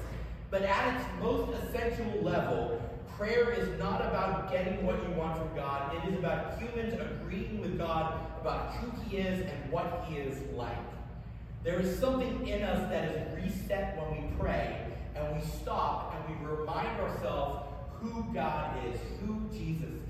But 0.49 0.63
at 0.63 0.95
its 0.95 1.05
most 1.21 1.51
essential 1.61 2.21
level, 2.21 2.81
prayer 3.17 3.51
is 3.51 3.77
not 3.79 4.01
about 4.01 4.51
getting 4.51 4.85
what 4.85 5.01
you 5.03 5.09
want 5.15 5.37
from 5.37 5.55
God. 5.55 5.95
It 5.95 6.13
is 6.13 6.19
about 6.19 6.59
humans 6.59 6.93
agreeing 6.93 7.59
with 7.59 7.77
God 7.77 8.19
about 8.41 8.73
who 8.75 8.91
he 9.01 9.17
is 9.17 9.41
and 9.41 9.71
what 9.71 10.05
he 10.07 10.17
is 10.17 10.39
like. 10.55 10.77
There 11.63 11.79
is 11.79 11.99
something 11.99 12.47
in 12.47 12.63
us 12.63 12.89
that 12.89 13.05
is 13.05 13.43
reset 13.43 13.97
when 13.97 14.21
we 14.21 14.37
pray 14.39 14.85
and 15.15 15.35
we 15.35 15.41
stop 15.41 16.15
and 16.15 16.39
we 16.39 16.45
remind 16.45 16.99
ourselves 17.01 17.65
who 17.99 18.25
God 18.33 18.77
is, 18.85 18.99
who 19.19 19.41
Jesus 19.51 19.89
is. 19.89 20.06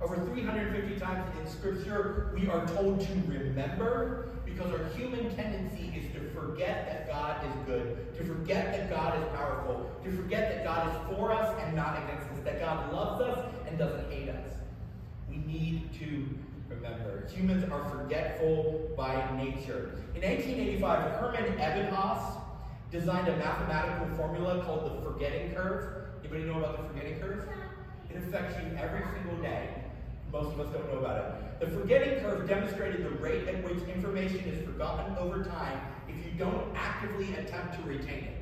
Over 0.00 0.16
350 0.16 1.00
times 1.00 1.24
in 1.40 1.46
Scripture, 1.50 2.30
we 2.34 2.48
are 2.48 2.66
told 2.66 3.00
to 3.00 3.12
remember 3.26 4.28
because 4.44 4.70
our 4.72 4.84
human 4.96 5.34
tendency 5.34 5.92
is 5.96 6.12
to 6.14 6.30
forget 6.30 6.86
that 6.86 7.08
God 7.08 7.44
is 7.46 7.66
good, 7.66 8.14
to 8.16 8.24
forget 8.24 8.72
that 8.72 8.90
God 8.90 9.18
is 9.18 9.24
powerful, 9.36 9.90
to 10.04 10.12
forget 10.12 10.50
that 10.50 10.64
God 10.64 10.88
is 10.88 11.16
for 11.16 11.32
us 11.32 11.58
and 11.62 11.74
not 11.74 12.02
against 12.02 12.28
us, 12.30 12.38
that 12.44 12.60
God 12.60 12.92
loves 12.92 13.22
us 13.22 13.52
and 13.66 13.78
doesn't 13.78 14.10
hate 14.12 14.28
us. 14.28 14.52
We 15.28 15.38
need 15.38 15.92
to 16.00 16.28
remember. 16.68 17.26
Humans 17.34 17.64
are 17.70 17.88
forgetful 17.88 18.90
by 18.96 19.14
nature. 19.36 19.98
In 20.14 20.22
1885, 20.22 21.12
Hermann 21.12 21.58
Ebbinghaus 21.58 22.40
designed 22.90 23.28
a 23.28 23.36
mathematical 23.36 24.14
formula 24.16 24.62
called 24.64 24.84
the 24.84 25.02
forgetting 25.02 25.54
curve. 25.54 26.04
Anybody 26.20 26.44
know 26.44 26.58
about 26.58 26.82
the 26.82 26.88
forgetting 26.88 27.18
curve? 27.20 27.48
It 28.10 28.16
affects 28.18 28.56
you 28.62 28.76
every 28.76 29.02
single 29.14 29.36
day. 29.42 29.83
Most 30.34 30.52
of 30.52 30.58
us 30.58 30.68
don't 30.72 30.92
know 30.92 30.98
about 30.98 31.18
it. 31.18 31.60
The 31.60 31.66
forgetting 31.68 32.18
curve 32.18 32.48
demonstrated 32.48 33.04
the 33.04 33.10
rate 33.22 33.46
at 33.46 33.62
which 33.62 33.80
information 33.88 34.40
is 34.40 34.66
forgotten 34.66 35.16
over 35.16 35.44
time 35.44 35.78
if 36.08 36.16
you 36.26 36.32
don't 36.36 36.74
actively 36.74 37.32
attempt 37.34 37.76
to 37.76 37.88
retain 37.88 38.24
it. 38.24 38.36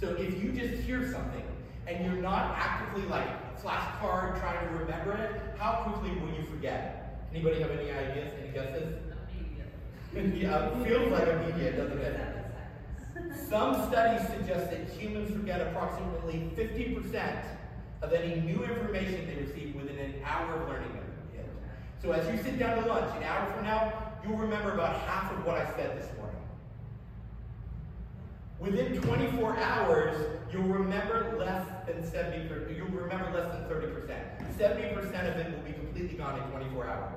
So 0.00 0.16
if 0.18 0.42
you 0.42 0.50
just 0.50 0.82
hear 0.82 1.12
something 1.12 1.44
and 1.86 2.04
you're 2.04 2.20
not 2.20 2.56
actively 2.58 3.08
like 3.08 3.56
flashcard 3.62 4.40
trying 4.40 4.66
to 4.66 4.74
remember 4.74 5.12
it, 5.12 5.56
how 5.56 5.84
quickly 5.84 6.10
will 6.18 6.36
you 6.36 6.44
forget? 6.50 7.24
Anybody 7.32 7.60
have 7.60 7.70
any 7.70 7.88
ideas? 7.88 8.32
Any 8.42 8.52
guesses? 8.52 8.98
yeah, 10.34 10.70
feels 10.82 11.12
like 11.12 11.28
immediate, 11.28 11.76
doesn't 11.76 11.98
it? 11.98 12.20
Some 13.48 13.74
studies 13.88 14.26
suggest 14.26 14.72
that 14.72 14.88
humans 14.88 15.30
forget 15.30 15.60
approximately 15.68 16.50
50% 16.56 17.44
of 18.02 18.12
any 18.12 18.40
new 18.40 18.64
information 18.64 19.28
they 19.28 19.40
receive 19.40 19.76
within 19.76 19.98
an 19.98 20.14
hour 20.24 20.62
of 20.62 20.68
learning. 20.68 20.97
So 22.02 22.12
as 22.12 22.28
you 22.30 22.42
sit 22.42 22.58
down 22.58 22.80
to 22.82 22.88
lunch, 22.88 23.10
an 23.16 23.24
hour 23.24 23.52
from 23.52 23.64
now, 23.64 23.92
you'll 24.24 24.36
remember 24.36 24.72
about 24.72 25.00
half 25.00 25.32
of 25.32 25.44
what 25.44 25.56
I 25.56 25.66
said 25.76 25.98
this 25.98 26.08
morning. 26.16 26.36
Within 28.60 29.00
24 29.00 29.56
hours, 29.56 30.16
you'll 30.52 30.62
remember 30.62 31.36
less 31.38 31.66
than 31.86 32.02
70%, 32.02 32.76
you'll 32.76 32.86
remember 32.88 33.30
less 33.32 33.52
than 33.52 33.64
30%. 33.64 33.98
70% 34.58 34.96
of 35.04 35.36
it 35.36 35.56
will 35.56 35.64
be 35.64 35.72
completely 35.72 36.16
gone 36.16 36.40
in 36.40 36.50
24 36.50 36.86
hours. 36.86 37.14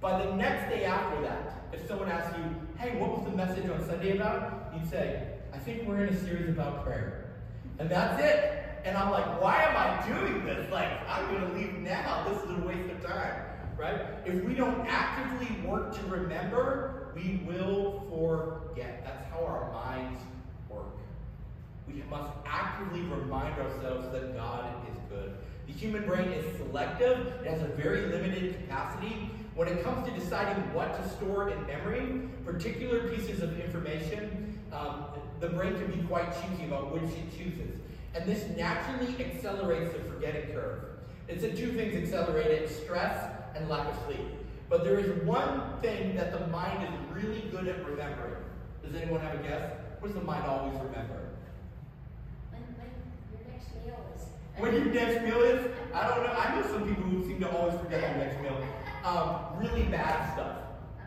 By 0.00 0.24
the 0.24 0.34
next 0.34 0.70
day 0.70 0.84
after 0.84 1.22
that, 1.22 1.64
if 1.72 1.86
someone 1.88 2.08
asks 2.08 2.36
you, 2.36 2.44
hey, 2.78 2.98
what 2.98 3.18
was 3.18 3.30
the 3.30 3.36
message 3.36 3.68
on 3.70 3.84
Sunday 3.86 4.16
about? 4.16 4.72
You'd 4.74 4.88
say, 4.88 5.28
I 5.52 5.58
think 5.58 5.86
we're 5.86 6.04
in 6.04 6.14
a 6.14 6.20
series 6.24 6.48
about 6.48 6.84
prayer. 6.84 7.34
And 7.78 7.88
that's 7.88 8.22
it. 8.22 8.62
And 8.84 8.96
I'm 8.96 9.10
like, 9.10 9.40
why 9.40 9.64
am 9.64 9.76
I 9.76 10.06
doing 10.06 10.44
this? 10.44 10.70
Like, 10.70 10.90
I'm 11.08 11.28
going 11.28 11.48
to 11.48 11.56
leave 11.56 11.74
now. 11.78 12.24
This 12.28 12.42
is 12.44 12.50
a 12.50 12.66
waste 12.66 12.88
of 12.92 13.04
time, 13.04 13.42
right? 13.78 14.00
If 14.24 14.42
we 14.44 14.54
don't 14.54 14.86
actively 14.86 15.56
work 15.66 15.94
to 15.96 16.06
remember, 16.06 17.12
we 17.14 17.42
will 17.46 18.06
forget. 18.10 19.02
That's 19.04 19.24
how 19.30 19.44
our 19.44 19.72
minds 19.72 20.20
work. 20.68 20.96
We 21.86 22.02
must 22.10 22.30
actively 22.44 23.00
remind 23.02 23.58
ourselves 23.60 24.10
that 24.12 24.36
God 24.36 24.66
is 24.90 24.98
good. 25.08 25.34
The 25.66 25.72
human 25.72 26.06
brain 26.06 26.28
is 26.28 26.56
selective, 26.56 27.26
it 27.44 27.46
has 27.46 27.62
a 27.62 27.68
very 27.68 28.06
limited 28.06 28.56
capacity. 28.56 29.30
When 29.54 29.68
it 29.68 29.82
comes 29.82 30.06
to 30.06 30.14
deciding 30.14 30.62
what 30.74 31.02
to 31.02 31.08
store 31.08 31.48
in 31.48 31.66
memory, 31.66 32.28
particular 32.44 33.08
pieces 33.08 33.42
of 33.42 33.58
information, 33.58 34.58
um, 34.70 35.06
the 35.40 35.48
brain 35.48 35.74
can 35.74 35.90
be 35.90 36.06
quite 36.06 36.30
choosy 36.32 36.66
about 36.66 36.92
which 36.92 37.10
it 37.10 37.36
chooses. 37.36 37.80
And 38.14 38.26
this 38.26 38.44
naturally 38.56 39.14
accelerates 39.24 39.94
the 39.94 40.00
forgetting 40.10 40.52
curve. 40.52 40.84
It's 41.28 41.42
the 41.42 41.52
two 41.52 41.72
things 41.72 41.94
accelerate 41.94 42.46
it 42.46 42.68
stress 42.68 43.35
and 43.56 43.68
lack 43.68 43.88
of 43.88 43.98
sleep. 44.06 44.26
But 44.68 44.84
there 44.84 44.98
is 44.98 45.22
one 45.24 45.78
thing 45.80 46.16
that 46.16 46.32
the 46.32 46.46
mind 46.48 46.82
is 46.82 47.22
really 47.22 47.40
good 47.50 47.68
at 47.68 47.84
remembering. 47.86 48.42
Does 48.84 48.94
anyone 48.94 49.20
have 49.20 49.34
a 49.34 49.42
guess? 49.42 49.72
What 50.00 50.08
does 50.08 50.16
the 50.16 50.24
mind 50.24 50.44
always 50.46 50.74
remember? 50.74 51.30
When, 52.50 52.62
when 52.76 52.90
your 53.32 53.42
next 53.50 53.68
meal 53.84 53.98
is. 54.14 54.22
When 54.58 54.74
your 54.74 54.84
next 54.86 55.24
meal 55.24 55.42
is? 55.42 55.70
I 55.94 56.08
don't 56.08 56.24
know. 56.24 56.32
I 56.32 56.54
know 56.54 56.66
some 56.66 56.88
people 56.88 57.04
who 57.04 57.26
seem 57.26 57.40
to 57.40 57.50
always 57.50 57.78
forget 57.80 58.00
their 58.00 58.16
next 58.16 58.42
meal. 58.42 58.62
Um, 59.04 59.58
really 59.58 59.84
bad 59.84 60.34
stuff. 60.34 60.58
Um, 60.98 61.06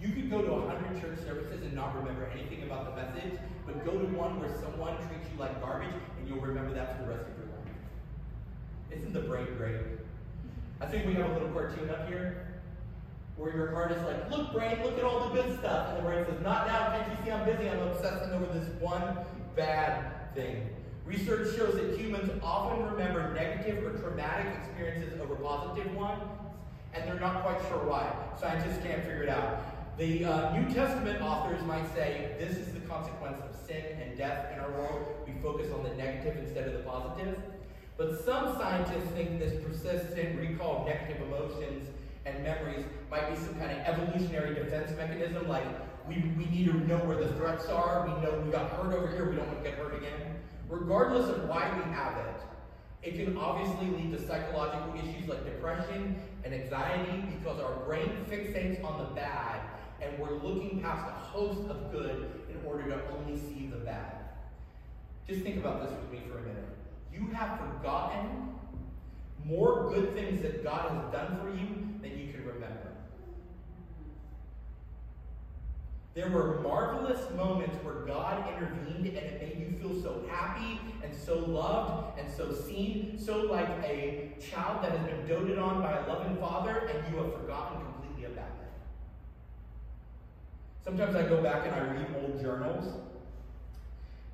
You 0.00 0.08
could 0.12 0.30
go 0.30 0.42
to 0.42 0.52
100 0.52 1.00
church 1.00 1.18
services 1.24 1.62
and 1.62 1.74
not 1.74 1.96
remember 1.96 2.26
anything 2.26 2.64
about 2.64 2.90
the 2.90 3.02
message, 3.02 3.38
but 3.66 3.84
go 3.84 3.92
to 3.92 4.06
one 4.16 4.40
where 4.40 4.50
someone 4.60 4.96
treats 5.08 5.30
you 5.32 5.38
like 5.38 5.60
garbage 5.60 5.94
and 6.18 6.28
you'll 6.28 6.40
remember 6.40 6.74
that 6.74 6.98
for 6.98 7.04
the 7.04 7.10
rest 7.10 7.22
of 7.30 7.38
your 7.38 7.46
life. 7.46 7.78
Isn't 8.90 9.12
the 9.12 9.20
brain 9.20 9.46
great? 9.56 9.97
I 10.80 10.86
think 10.86 11.06
we 11.06 11.14
have 11.14 11.30
a 11.30 11.32
little 11.32 11.48
cartoon 11.48 11.90
up 11.90 12.08
here 12.08 12.46
where 13.36 13.54
your 13.54 13.70
heart 13.72 13.92
is 13.92 14.02
like, 14.02 14.30
look, 14.30 14.52
brain, 14.52 14.82
look 14.82 14.98
at 14.98 15.04
all 15.04 15.28
the 15.28 15.42
good 15.42 15.58
stuff. 15.58 15.90
And 15.90 15.98
the 15.98 16.02
brain 16.02 16.24
says, 16.26 16.40
not 16.42 16.66
now, 16.66 16.90
can't 16.90 17.08
you 17.10 17.24
see 17.24 17.30
I'm 17.30 17.44
busy? 17.44 17.68
I'm 17.68 17.80
obsessing 17.80 18.32
over 18.32 18.46
this 18.46 18.68
one 18.80 19.18
bad 19.54 20.34
thing. 20.34 20.68
Research 21.04 21.56
shows 21.56 21.74
that 21.74 21.98
humans 21.98 22.30
often 22.42 22.84
remember 22.84 23.32
negative 23.32 23.84
or 23.84 23.98
traumatic 23.98 24.52
experiences 24.58 25.20
over 25.20 25.36
positive 25.36 25.94
ones, 25.94 26.22
and 26.92 27.08
they're 27.08 27.20
not 27.20 27.42
quite 27.42 27.60
sure 27.68 27.84
why. 27.86 28.12
Scientists 28.38 28.82
can't 28.84 29.02
figure 29.02 29.22
it 29.22 29.28
out. 29.28 29.96
The 29.98 30.24
uh, 30.24 30.56
New 30.56 30.72
Testament 30.72 31.22
authors 31.22 31.62
might 31.64 31.92
say 31.94 32.36
this 32.38 32.56
is 32.56 32.72
the 32.72 32.80
consequence 32.80 33.38
of 33.40 33.58
sin 33.66 33.84
and 34.00 34.16
death 34.16 34.52
in 34.52 34.60
our 34.60 34.70
world. 34.70 35.06
We 35.26 35.32
focus 35.42 35.72
on 35.72 35.82
the 35.82 35.94
negative 35.94 36.36
instead 36.36 36.68
of 36.68 36.74
the 36.74 36.80
positive. 36.80 37.36
But 37.98 38.24
some 38.24 38.56
scientists 38.56 39.10
think 39.10 39.40
this 39.40 39.60
persistent 39.64 40.38
recall 40.38 40.82
of 40.82 40.86
negative 40.86 41.20
emotions 41.20 41.88
and 42.24 42.44
memories 42.44 42.84
might 43.10 43.28
be 43.28 43.36
some 43.36 43.56
kind 43.56 43.72
of 43.72 43.78
evolutionary 43.78 44.54
defense 44.54 44.92
mechanism, 44.96 45.48
like 45.48 45.66
we, 46.06 46.14
we 46.38 46.46
need 46.46 46.66
to 46.66 46.74
know 46.86 46.98
where 46.98 47.16
the 47.16 47.32
threats 47.34 47.66
are, 47.66 48.06
we 48.06 48.22
know 48.22 48.40
we 48.46 48.52
got 48.52 48.70
hurt 48.70 48.94
over 48.94 49.08
here, 49.08 49.28
we 49.28 49.34
don't 49.34 49.48
want 49.48 49.64
to 49.64 49.68
get 49.68 49.76
hurt 49.76 49.96
again. 49.96 50.36
Regardless 50.68 51.28
of 51.28 51.48
why 51.48 51.68
we 51.76 51.92
have 51.92 52.16
it, 52.18 52.40
it 53.02 53.24
can 53.24 53.36
obviously 53.36 53.88
lead 53.88 54.16
to 54.16 54.24
psychological 54.24 54.94
issues 54.94 55.28
like 55.28 55.44
depression 55.44 56.20
and 56.44 56.54
anxiety 56.54 57.24
because 57.36 57.58
our 57.60 57.84
brain 57.84 58.24
fixates 58.30 58.84
on 58.84 58.98
the 59.00 59.14
bad 59.14 59.60
and 60.00 60.16
we're 60.20 60.34
looking 60.34 60.80
past 60.80 61.08
a 61.08 61.18
host 61.26 61.68
of 61.68 61.90
good 61.90 62.30
in 62.48 62.64
order 62.64 62.88
to 62.90 63.00
only 63.16 63.36
see 63.36 63.68
the 63.72 63.78
bad. 63.78 64.18
Just 65.26 65.42
think 65.42 65.56
about 65.56 65.82
this 65.82 65.90
with 65.98 66.12
me 66.12 66.20
for 66.30 66.38
a 66.38 66.42
minute. 66.42 66.77
You 67.12 67.26
have 67.28 67.58
forgotten 67.58 68.54
more 69.44 69.90
good 69.92 70.14
things 70.14 70.42
that 70.42 70.62
God 70.62 70.90
has 70.90 71.12
done 71.12 71.38
for 71.40 71.48
you 71.48 71.98
than 72.02 72.18
you 72.18 72.32
can 72.32 72.44
remember. 72.44 72.92
There 76.14 76.28
were 76.30 76.60
marvelous 76.60 77.30
moments 77.36 77.76
where 77.84 77.94
God 78.04 78.52
intervened 78.52 79.06
and 79.06 79.16
it 79.16 79.40
made 79.40 79.58
you 79.60 79.78
feel 79.78 80.02
so 80.02 80.24
happy 80.28 80.80
and 81.04 81.14
so 81.14 81.38
loved 81.38 82.18
and 82.18 82.28
so 82.30 82.52
seen, 82.52 83.18
so 83.18 83.42
like 83.42 83.68
a 83.84 84.32
child 84.40 84.82
that 84.82 84.92
has 84.92 85.06
been 85.06 85.26
doted 85.26 85.58
on 85.58 85.80
by 85.80 85.92
a 85.92 86.08
loving 86.08 86.36
father 86.38 86.90
and 86.92 87.14
you 87.14 87.22
have 87.22 87.32
forgotten 87.32 87.80
completely 87.80 88.24
about 88.24 88.48
it. 88.48 88.68
Sometimes 90.84 91.14
I 91.14 91.22
go 91.22 91.42
back 91.42 91.66
and 91.66 91.74
I 91.74 91.80
read 91.92 92.06
old 92.20 92.40
journals, 92.40 92.92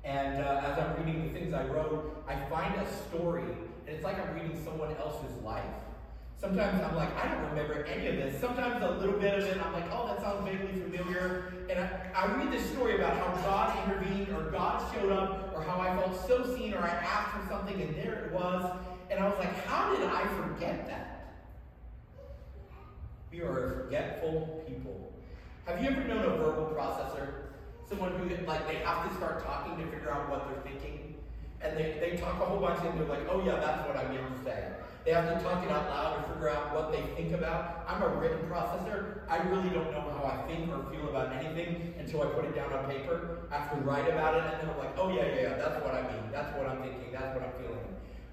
and 0.05 0.43
uh, 0.43 0.61
as 0.63 0.77
I'm 0.77 1.03
reading 1.03 1.27
the 1.27 1.39
things 1.39 1.53
I 1.53 1.65
wrote, 1.65 2.23
I 2.27 2.35
find 2.47 2.75
a 2.79 2.85
story, 3.09 3.41
and 3.41 3.95
it's 3.95 4.03
like 4.03 4.19
I'm 4.19 4.35
reading 4.35 4.61
someone 4.63 4.95
else's 4.97 5.35
life. 5.43 5.63
Sometimes 6.37 6.79
I'm 6.83 6.95
like, 6.95 7.09
I 7.17 7.27
don't 7.27 7.49
remember 7.49 7.85
any 7.85 8.07
of 8.07 8.17
this. 8.17 8.39
Sometimes 8.39 8.83
a 8.83 8.91
little 8.91 9.19
bit 9.19 9.39
of 9.39 9.45
it, 9.45 9.57
I'm 9.65 9.73
like, 9.73 9.85
oh, 9.91 10.05
that 10.07 10.21
sounds 10.21 10.47
vaguely 10.47 10.79
familiar. 10.79 11.53
And 11.69 11.79
I, 11.79 12.11
I 12.13 12.35
read 12.35 12.51
this 12.51 12.69
story 12.69 12.95
about 12.95 13.17
how 13.17 13.33
God 13.41 13.89
intervened, 13.89 14.29
or 14.29 14.51
God 14.51 14.93
showed 14.93 15.11
up, 15.11 15.51
or 15.55 15.63
how 15.63 15.81
I 15.81 15.95
felt 15.97 16.27
so 16.27 16.55
seen, 16.55 16.75
or 16.75 16.79
I 16.83 16.89
asked 16.89 17.31
for 17.37 17.49
something, 17.49 17.81
and 17.81 17.95
there 17.95 18.25
it 18.25 18.31
was. 18.31 18.77
And 19.09 19.19
I 19.19 19.27
was 19.27 19.39
like, 19.39 19.65
how 19.65 19.95
did 19.95 20.07
I 20.07 20.27
forget 20.27 20.85
that? 20.87 21.33
We 23.31 23.41
are 23.41 23.65
a 23.65 23.83
forgetful 23.83 24.63
people. 24.67 25.13
Have 25.65 25.81
you 25.81 25.89
ever 25.89 26.03
known 26.03 26.25
a 26.25 26.37
verbal 26.37 26.75
processor? 26.77 27.44
Someone 27.87 28.13
who, 28.13 28.29
like, 28.45 28.67
they 28.67 28.77
have 28.77 29.07
to 29.07 29.15
start 29.15 29.45
talking 29.45 29.77
to 29.77 29.91
figure 29.91 30.11
out 30.11 30.29
what 30.29 30.49
they're 30.49 30.63
thinking. 30.63 31.15
And 31.61 31.77
they, 31.77 31.97
they 31.99 32.17
talk 32.17 32.41
a 32.41 32.45
whole 32.45 32.59
bunch 32.59 32.83
and 32.83 32.99
they're 32.99 33.07
like, 33.07 33.27
oh 33.29 33.43
yeah, 33.45 33.57
that's 33.59 33.87
what 33.87 33.97
I 33.97 34.07
meant 34.11 34.37
to 34.37 34.43
say. 34.43 34.69
They 35.05 35.11
have 35.13 35.29
to 35.29 35.43
talk 35.43 35.63
it 35.63 35.69
out 35.69 35.87
loud 35.89 36.17
to 36.17 36.33
figure 36.33 36.49
out 36.49 36.73
what 36.73 36.91
they 36.91 37.01
think 37.15 37.33
about. 37.33 37.85
I'm 37.87 38.01
a 38.01 38.07
written 38.07 38.49
processor. 38.49 39.21
I 39.29 39.37
really 39.49 39.69
don't 39.69 39.91
know 39.91 40.01
how 40.01 40.25
I 40.25 40.47
think 40.47 40.69
or 40.69 40.83
feel 40.91 41.09
about 41.09 41.31
anything 41.33 41.93
until 41.99 42.23
I 42.23 42.25
put 42.27 42.45
it 42.45 42.55
down 42.55 42.73
on 42.73 42.89
paper. 42.89 43.47
I 43.51 43.57
have 43.57 43.71
to 43.71 43.77
write 43.81 44.09
about 44.09 44.35
it, 44.35 44.43
and 44.43 44.61
then 44.61 44.69
I'm 44.69 44.79
like, 44.79 44.97
oh 44.97 45.09
yeah, 45.09 45.25
yeah, 45.25 45.41
yeah, 45.41 45.55
that's 45.57 45.83
what 45.83 45.93
I 45.93 46.01
mean. 46.01 46.31
That's 46.31 46.57
what 46.57 46.67
I'm 46.67 46.81
thinking. 46.81 47.11
That's 47.11 47.35
what 47.35 47.43
I'm 47.45 47.53
feeling. 47.61 47.85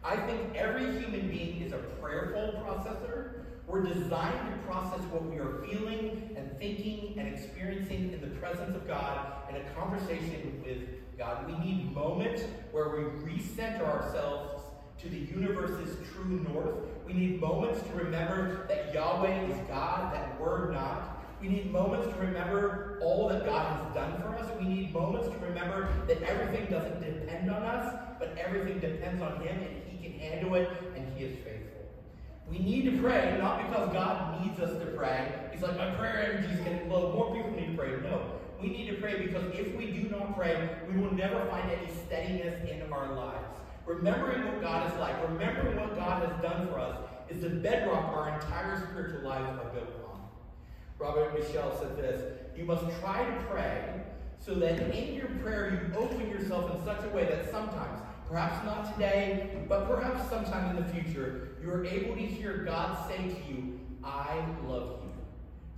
I 0.03 0.17
think 0.17 0.55
every 0.57 0.99
human 0.99 1.29
being 1.29 1.61
is 1.63 1.73
a 1.73 1.79
prayerful 2.01 2.65
processor. 2.65 3.32
We're 3.67 3.83
designed 3.83 4.51
to 4.51 4.59
process 4.67 5.01
what 5.11 5.25
we 5.25 5.37
are 5.37 5.65
feeling 5.67 6.35
and 6.37 6.51
thinking 6.59 7.15
and 7.19 7.29
experiencing 7.29 8.13
in 8.13 8.21
the 8.21 8.37
presence 8.39 8.75
of 8.75 8.87
God 8.87 9.49
in 9.49 9.57
a 9.57 9.65
conversation 9.71 10.63
with 10.65 10.79
God. 11.17 11.47
We 11.47 11.57
need 11.65 11.95
moments 11.95 12.43
where 12.73 12.89
we 12.89 13.03
recenter 13.33 13.85
ourselves 13.85 14.65
to 15.01 15.09
the 15.09 15.19
universe's 15.19 15.97
true 16.13 16.47
north. 16.53 16.75
We 17.07 17.13
need 17.13 17.41
moments 17.41 17.81
to 17.83 18.05
remember 18.05 18.67
that 18.69 18.93
Yahweh 18.93 19.47
is 19.47 19.57
God, 19.69 20.13
that 20.15 20.41
we're 20.41 20.73
not. 20.73 21.25
We 21.41 21.49
need 21.49 21.73
moments 21.73 22.07
to 22.15 22.21
remember 22.21 22.99
all 23.03 23.29
that 23.29 23.45
God 23.45 23.85
has 23.85 23.95
done 23.95 24.21
for 24.21 24.29
us. 24.37 24.51
We 24.61 24.67
need 24.67 24.93
moments 24.93 25.29
to 25.29 25.37
remember 25.45 25.89
that 26.07 26.23
everything 26.23 26.67
doesn't 26.71 27.01
depend 27.01 27.51
on 27.51 27.63
us, 27.63 27.95
but 28.19 28.37
everything 28.39 28.79
depends 28.81 29.23
on 29.23 29.41
Him 29.41 29.57
and 29.57 29.83
He 29.89 30.09
can 30.09 30.19
handle 30.19 30.55
it 30.55 30.69
and 30.97 31.05
He 31.17 31.25
is 31.25 31.35
faithful. 31.37 31.52
We 32.53 32.59
need 32.59 32.85
to 32.85 33.01
pray, 33.01 33.39
not 33.41 33.67
because 33.67 33.91
God 33.95 34.45
needs 34.45 34.61
us 34.61 34.79
to 34.79 34.87
pray. 34.95 35.33
He's 35.51 35.63
like, 35.63 35.79
my 35.79 35.91
prayer 35.95 36.35
energy 36.35 36.53
is 36.53 36.61
getting 36.61 36.91
low. 36.91 37.11
More 37.13 37.35
people 37.35 37.51
need 37.51 37.75
to 37.75 37.77
pray. 37.83 37.93
No. 38.03 38.21
We 38.61 38.69
need 38.69 38.91
to 38.91 38.97
pray 38.97 39.27
because 39.27 39.45
if 39.55 39.75
we 39.75 39.87
do 39.87 40.11
not 40.11 40.37
pray, 40.37 40.69
we 40.87 41.01
will 41.01 41.15
never 41.15 41.47
find 41.47 41.71
any 41.71 41.91
steadiness 42.05 42.69
in 42.71 42.93
our 42.93 43.15
lives. 43.15 43.59
Remembering 43.87 44.45
what 44.45 44.61
God 44.61 44.93
is 44.93 45.01
like, 45.01 45.17
remembering 45.31 45.79
what 45.79 45.97
God 45.97 46.29
has 46.29 46.43
done 46.43 46.69
for 46.69 46.79
us, 46.79 46.99
is 47.31 47.41
the 47.41 47.49
bedrock 47.49 48.15
our 48.15 48.35
entire 48.35 48.87
spiritual 48.91 49.23
lives 49.23 49.59
are 49.59 49.71
built 49.71 49.89
on. 50.07 50.21
Robert 50.99 51.33
Michelle 51.39 51.75
said 51.79 51.97
this 51.97 52.23
You 52.55 52.65
must 52.65 52.85
try 53.01 53.25
to 53.25 53.45
pray 53.51 54.03
so 54.39 54.55
that 54.57 54.95
in 54.95 55.15
your 55.15 55.29
prayer 55.43 55.91
you 55.91 55.99
open 55.99 56.29
yourself 56.29 56.77
in 56.77 56.85
such 56.85 57.03
a 57.05 57.09
way 57.09 57.25
that 57.25 57.51
sometimes, 57.51 58.03
perhaps 58.33 58.65
not 58.65 58.91
today, 58.95 59.51
but 59.69 59.87
perhaps 59.87 60.27
sometime 60.31 60.75
in 60.75 60.83
the 60.83 60.89
future, 60.91 61.51
you 61.63 61.71
are 61.71 61.85
able 61.85 62.15
to 62.15 62.23
hear 62.23 62.65
God 62.65 63.07
say 63.07 63.19
to 63.19 63.53
you, 63.53 63.79
I 64.03 64.43
love 64.67 65.01
you. 65.03 65.13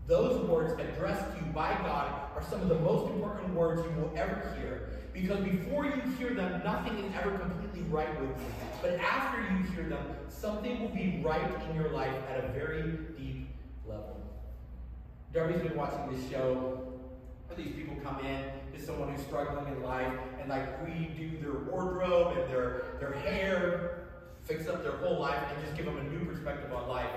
Those 0.07 0.49
words 0.49 0.73
addressed 0.81 1.33
to 1.33 1.45
you 1.45 1.51
by 1.53 1.73
God 1.79 2.31
are 2.37 2.45
some 2.49 2.61
of 2.61 2.69
the 2.69 2.77
most 2.77 3.13
important 3.13 3.53
words 3.55 3.83
you 3.83 4.01
will 4.01 4.13
ever 4.17 4.55
hear. 4.57 4.91
Because 5.13 5.41
before 5.41 5.85
you 5.85 6.01
hear 6.17 6.33
them, 6.33 6.63
nothing 6.65 6.97
is 6.99 7.13
ever 7.21 7.37
completely 7.39 7.83
right 7.91 8.21
with 8.21 8.31
you. 8.31 8.47
But 8.81 9.01
after 9.01 9.41
you 9.41 9.65
hear 9.73 9.89
them, 9.89 10.07
something 10.29 10.81
will 10.81 10.95
be 10.95 11.21
right 11.25 11.51
in 11.69 11.75
your 11.75 11.89
life 11.89 12.15
at 12.31 12.45
a 12.45 12.49
very 12.53 12.99
deep 13.19 13.49
level. 13.85 14.21
Darby's 15.33 15.61
been 15.61 15.77
watching 15.77 16.15
this 16.15 16.31
show 16.31 16.94
these 17.57 17.75
people 17.75 17.97
come 18.03 18.21
in 18.21 18.45
to 18.75 18.85
someone 18.85 19.15
who's 19.15 19.25
struggling 19.25 19.73
in 19.73 19.83
life 19.83 20.13
and 20.41 20.49
like 20.49 20.85
redo 20.85 21.41
their 21.41 21.65
wardrobe 21.71 22.37
and 22.39 22.51
their, 22.51 22.97
their 23.01 23.13
hair, 23.13 24.09
fix 24.45 24.69
up 24.69 24.83
their 24.83 24.97
whole 24.99 25.19
life 25.19 25.43
and 25.51 25.65
just 25.65 25.77
give 25.77 25.87
them 25.87 25.97
a 25.99 26.03
new 26.05 26.25
perspective 26.27 26.73
on 26.73 26.89
life. 26.89 27.11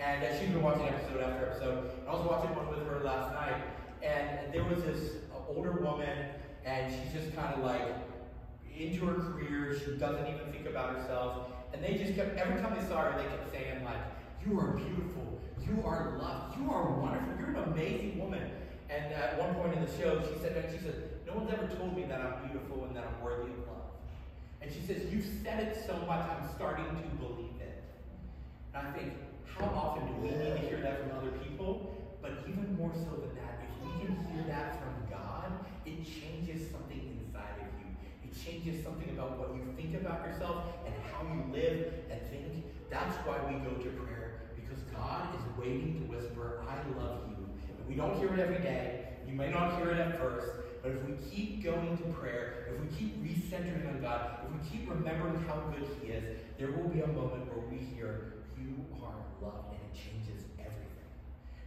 And 0.00 0.24
uh, 0.24 0.38
she's 0.38 0.48
been 0.48 0.62
watching 0.62 0.88
episode 0.88 1.20
after 1.22 1.46
episode. 1.46 1.90
And 2.00 2.08
I 2.08 2.12
was 2.12 2.26
watching 2.26 2.54
one 2.56 2.68
with 2.68 2.86
her 2.88 3.00
last 3.04 3.32
night, 3.34 3.62
and 4.02 4.52
there 4.52 4.64
was 4.64 4.82
this 4.82 5.12
older 5.48 5.72
woman, 5.72 6.28
and 6.64 6.92
she's 6.92 7.12
just 7.12 7.36
kind 7.36 7.54
of 7.54 7.64
like 7.64 7.94
into 8.76 9.06
her 9.06 9.14
career. 9.14 9.78
She 9.78 9.92
doesn't 9.96 10.26
even 10.26 10.52
think 10.52 10.66
about 10.66 10.96
herself. 10.96 11.48
And 11.72 11.82
they 11.82 11.94
just 11.94 12.14
kept, 12.16 12.36
every 12.36 12.60
time 12.60 12.76
they 12.78 12.86
saw 12.86 13.02
her, 13.02 13.16
they 13.16 13.28
kept 13.28 13.52
saying, 13.52 13.84
like, 13.84 14.00
you 14.44 14.58
are 14.58 14.72
beautiful. 14.72 15.40
You 15.60 15.82
are 15.84 16.18
loved. 16.18 16.58
You 16.58 16.70
are 16.70 16.90
wonderful. 16.98 17.32
You're 17.38 17.50
an 17.50 17.72
amazing 17.72 18.18
woman. 18.18 18.50
And 18.92 19.12
at 19.14 19.40
one 19.40 19.54
point 19.54 19.72
in 19.72 19.84
the 19.84 19.92
show, 19.96 20.20
she 20.20 20.38
said, 20.38 20.68
she 20.70 20.84
said, 20.84 21.16
no 21.26 21.32
one's 21.40 21.50
ever 21.50 21.66
told 21.66 21.96
me 21.96 22.04
that 22.04 22.20
I'm 22.20 22.44
beautiful 22.44 22.84
and 22.84 22.94
that 22.94 23.08
I'm 23.08 23.24
worthy 23.24 23.48
of 23.52 23.64
love. 23.64 23.96
And 24.60 24.70
she 24.70 24.84
says, 24.84 25.10
you've 25.10 25.24
said 25.42 25.60
it 25.60 25.80
so 25.86 25.96
much, 26.04 26.28
I'm 26.28 26.46
starting 26.54 26.84
to 26.84 27.08
believe 27.16 27.56
it. 27.58 27.82
And 28.74 28.88
I 28.88 28.92
think, 28.92 29.12
how 29.48 29.64
often 29.64 30.06
do 30.06 30.12
we 30.20 30.28
need 30.28 30.44
to 30.44 30.58
hear 30.68 30.80
that 30.82 31.00
from 31.00 31.16
other 31.16 31.32
people? 31.40 31.96
But 32.20 32.44
even 32.46 32.76
more 32.76 32.92
so 32.92 33.16
than 33.16 33.32
that, 33.40 33.64
if 33.64 33.72
we 33.80 33.90
can 34.04 34.12
hear 34.28 34.44
that 34.48 34.76
from 34.84 34.94
God, 35.08 35.50
it 35.86 36.04
changes 36.04 36.70
something 36.70 37.00
inside 37.00 37.64
of 37.64 37.72
you. 37.80 37.88
It 38.28 38.32
changes 38.36 38.84
something 38.84 39.08
about 39.08 39.38
what 39.38 39.56
you 39.56 39.64
think 39.74 39.96
about 39.96 40.26
yourself 40.28 40.64
and 40.84 40.94
how 41.08 41.24
you 41.32 41.48
live 41.48 41.92
and 42.10 42.20
think. 42.28 42.64
That's 42.90 43.16
why 43.24 43.40
we 43.48 43.58
go 43.64 43.72
to 43.72 43.90
prayer, 44.04 44.52
because 44.54 44.84
God 44.92 45.34
is 45.34 45.40
waiting 45.56 45.96
to 45.96 46.14
whisper, 46.14 46.62
I 46.68 46.76
love 47.00 47.24
you. 47.28 47.31
We 47.88 47.94
don't 47.94 48.16
hear 48.18 48.32
it 48.32 48.40
every 48.40 48.58
day. 48.58 49.08
You 49.28 49.34
may 49.34 49.50
not 49.50 49.78
hear 49.78 49.90
it 49.90 49.98
at 49.98 50.18
first, 50.18 50.46
but 50.82 50.92
if 50.92 51.04
we 51.04 51.14
keep 51.30 51.62
going 51.62 51.96
to 51.96 52.04
prayer, 52.18 52.68
if 52.72 52.80
we 52.80 52.96
keep 52.96 53.22
recentering 53.22 53.88
on 53.88 54.00
God, 54.00 54.38
if 54.44 54.52
we 54.52 54.78
keep 54.78 54.90
remembering 54.90 55.42
how 55.46 55.56
good 55.74 55.88
He 56.00 56.08
is, 56.08 56.24
there 56.58 56.72
will 56.72 56.88
be 56.88 57.00
a 57.00 57.06
moment 57.06 57.46
where 57.46 57.66
we 57.70 57.78
hear, 57.78 58.34
You 58.58 58.84
are 59.02 59.14
loved, 59.40 59.72
and 59.72 59.80
it 59.80 59.94
changes 59.94 60.44
everything. 60.58 61.08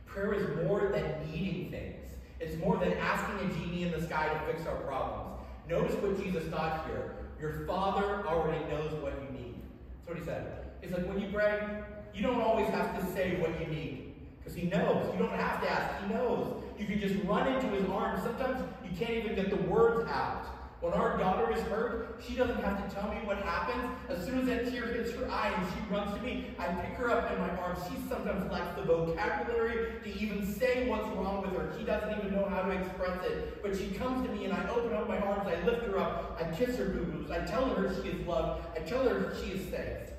Prayer 0.06 0.34
is 0.34 0.66
more 0.66 0.92
than 0.92 1.32
needing 1.32 1.72
things, 1.72 2.12
it's 2.40 2.58
more 2.58 2.78
than 2.78 2.94
asking 2.94 3.50
a 3.50 3.54
genie 3.54 3.84
in 3.84 3.92
the 3.92 4.02
sky 4.02 4.30
to 4.30 4.52
fix 4.52 4.68
our 4.68 4.76
problems. 4.82 5.40
Notice 5.68 5.96
what 5.96 6.22
Jesus 6.22 6.50
taught 6.52 6.86
here. 6.86 7.16
Your 7.40 7.66
Father 7.66 8.26
already 8.28 8.64
knows 8.66 8.92
what 9.02 9.14
you 9.24 9.38
need. 9.38 9.56
That's 9.98 10.10
what 10.10 10.18
He 10.18 10.24
said. 10.24 10.66
It's 10.82 10.94
like 10.94 11.08
when 11.08 11.20
you 11.20 11.30
pray, 11.34 11.84
you 12.14 12.22
don't 12.22 12.42
always 12.42 12.68
have 12.68 13.00
to 13.00 13.14
say 13.14 13.38
what 13.38 13.60
you 13.60 13.68
need. 13.68 14.05
Because 14.46 14.62
he 14.62 14.68
knows. 14.68 15.12
You 15.12 15.18
don't 15.18 15.32
have 15.32 15.60
to 15.64 15.70
ask. 15.70 16.06
He 16.06 16.14
knows. 16.14 16.62
You 16.78 16.86
can 16.86 17.00
just 17.00 17.16
run 17.26 17.48
into 17.52 17.68
his 17.68 17.90
arms. 17.90 18.22
Sometimes 18.22 18.64
you 18.84 18.96
can't 18.96 19.16
even 19.16 19.34
get 19.34 19.50
the 19.50 19.56
words 19.70 20.08
out. 20.08 20.46
When 20.82 20.94
our 20.94 21.18
daughter 21.18 21.52
is 21.52 21.64
hurt, 21.64 22.22
she 22.24 22.36
doesn't 22.36 22.62
have 22.62 22.88
to 22.88 22.96
tell 22.96 23.10
me 23.10 23.16
what 23.24 23.38
happens. 23.40 23.98
As 24.08 24.24
soon 24.24 24.42
as 24.42 24.46
that 24.46 24.70
tear 24.70 24.86
hits 24.86 25.14
her 25.14 25.32
eye 25.32 25.52
and 25.58 25.68
she 25.74 25.92
runs 25.92 26.16
to 26.16 26.22
me, 26.22 26.52
I 26.60 26.68
pick 26.68 26.92
her 26.98 27.10
up 27.10 27.32
in 27.32 27.40
my 27.40 27.50
arms. 27.58 27.80
She 27.90 27.96
sometimes 28.08 28.52
lacks 28.52 28.76
the 28.76 28.84
vocabulary 28.84 30.00
to 30.04 30.20
even 30.20 30.46
say 30.46 30.88
what's 30.88 31.08
wrong 31.16 31.42
with 31.42 31.54
her. 31.54 31.74
She 31.80 31.84
doesn't 31.84 32.16
even 32.20 32.36
know 32.36 32.46
how 32.48 32.62
to 32.62 32.72
express 32.72 33.26
it. 33.26 33.64
But 33.64 33.76
she 33.76 33.90
comes 33.92 34.28
to 34.28 34.34
me 34.36 34.46
and 34.46 34.54
I 34.54 34.70
open 34.70 34.94
up 34.94 35.08
my 35.08 35.18
arms, 35.18 35.48
I 35.48 35.66
lift 35.66 35.88
her 35.88 35.98
up, 35.98 36.40
I 36.40 36.56
kiss 36.56 36.78
her 36.78 36.86
boo-boos, 36.86 37.32
I 37.32 37.40
tell 37.46 37.66
her 37.66 37.92
she 38.04 38.10
is 38.10 38.28
loved, 38.28 38.68
I 38.78 38.82
tell 38.82 39.10
her 39.10 39.34
she 39.44 39.54
is 39.54 39.70
safe. 39.72 40.12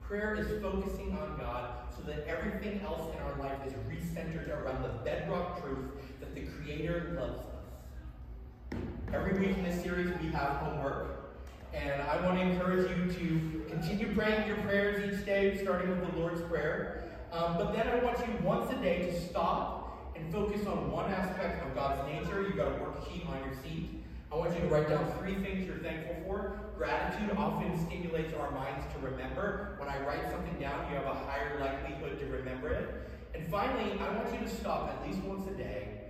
Prayer 0.00 0.36
is 0.36 0.62
focusing 0.62 1.16
on 1.18 1.38
God 1.38 1.81
so 2.02 2.10
that 2.10 2.26
everything 2.26 2.80
else 2.82 3.14
in 3.14 3.22
our 3.22 3.38
life 3.38 3.58
is 3.66 3.72
recentered 3.88 4.48
around 4.48 4.82
the 4.82 4.88
bedrock 5.04 5.62
truth 5.62 5.90
that 6.20 6.34
the 6.34 6.42
Creator 6.42 7.16
loves 7.18 7.38
us. 7.38 8.80
Every 9.12 9.38
week 9.38 9.56
in 9.56 9.64
this 9.64 9.82
series, 9.82 10.08
we 10.20 10.28
have 10.28 10.56
homework. 10.56 11.36
And 11.72 12.02
I 12.02 12.20
want 12.26 12.38
to 12.38 12.42
encourage 12.42 12.90
you 12.90 13.12
to 13.12 13.64
continue 13.70 14.14
praying 14.14 14.48
your 14.48 14.56
prayers 14.58 15.14
each 15.14 15.24
day, 15.24 15.58
starting 15.62 15.90
with 15.90 16.12
the 16.12 16.18
Lord's 16.18 16.42
Prayer. 16.42 17.04
Um, 17.32 17.56
but 17.56 17.72
then 17.72 17.88
I 17.88 18.04
want 18.04 18.18
you 18.18 18.34
once 18.42 18.70
a 18.72 18.76
day 18.76 19.02
to 19.06 19.20
stop 19.20 20.12
and 20.16 20.30
focus 20.32 20.66
on 20.66 20.90
one 20.90 21.10
aspect 21.10 21.64
of 21.64 21.74
God's 21.74 22.06
nature. 22.06 22.42
You've 22.42 22.56
got 22.56 22.68
a 22.68 22.74
worksheet 22.76 23.28
on 23.28 23.38
your 23.44 23.54
seat. 23.62 24.01
I 24.32 24.36
want 24.36 24.54
you 24.54 24.60
to 24.62 24.68
write 24.68 24.88
down 24.88 25.12
three 25.18 25.34
things 25.34 25.66
you're 25.66 25.76
thankful 25.76 26.16
for. 26.24 26.58
Gratitude 26.78 27.36
often 27.36 27.78
stimulates 27.86 28.32
our 28.32 28.50
minds 28.50 28.86
to 28.94 28.98
remember. 29.06 29.76
When 29.78 29.90
I 29.90 30.00
write 30.06 30.30
something 30.30 30.58
down, 30.58 30.90
you 30.90 30.96
have 30.96 31.04
a 31.04 31.14
higher 31.14 31.58
likelihood 31.60 32.18
to 32.18 32.26
remember 32.26 32.68
it. 32.68 33.10
And 33.34 33.46
finally, 33.50 33.92
I 34.00 34.08
want 34.16 34.32
you 34.32 34.40
to 34.40 34.48
stop 34.48 34.88
at 34.88 35.06
least 35.06 35.22
once 35.24 35.46
a 35.48 35.52
day. 35.52 36.00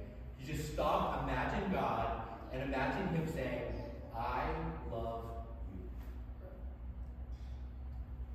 You 0.41 0.55
just 0.55 0.73
stop, 0.73 1.25
imagine 1.25 1.73
God, 1.73 2.23
and 2.53 2.63
imagine 2.63 3.09
Him 3.09 3.27
saying, 3.27 3.75
I 4.17 4.45
love 4.93 5.25
you. 5.75 5.81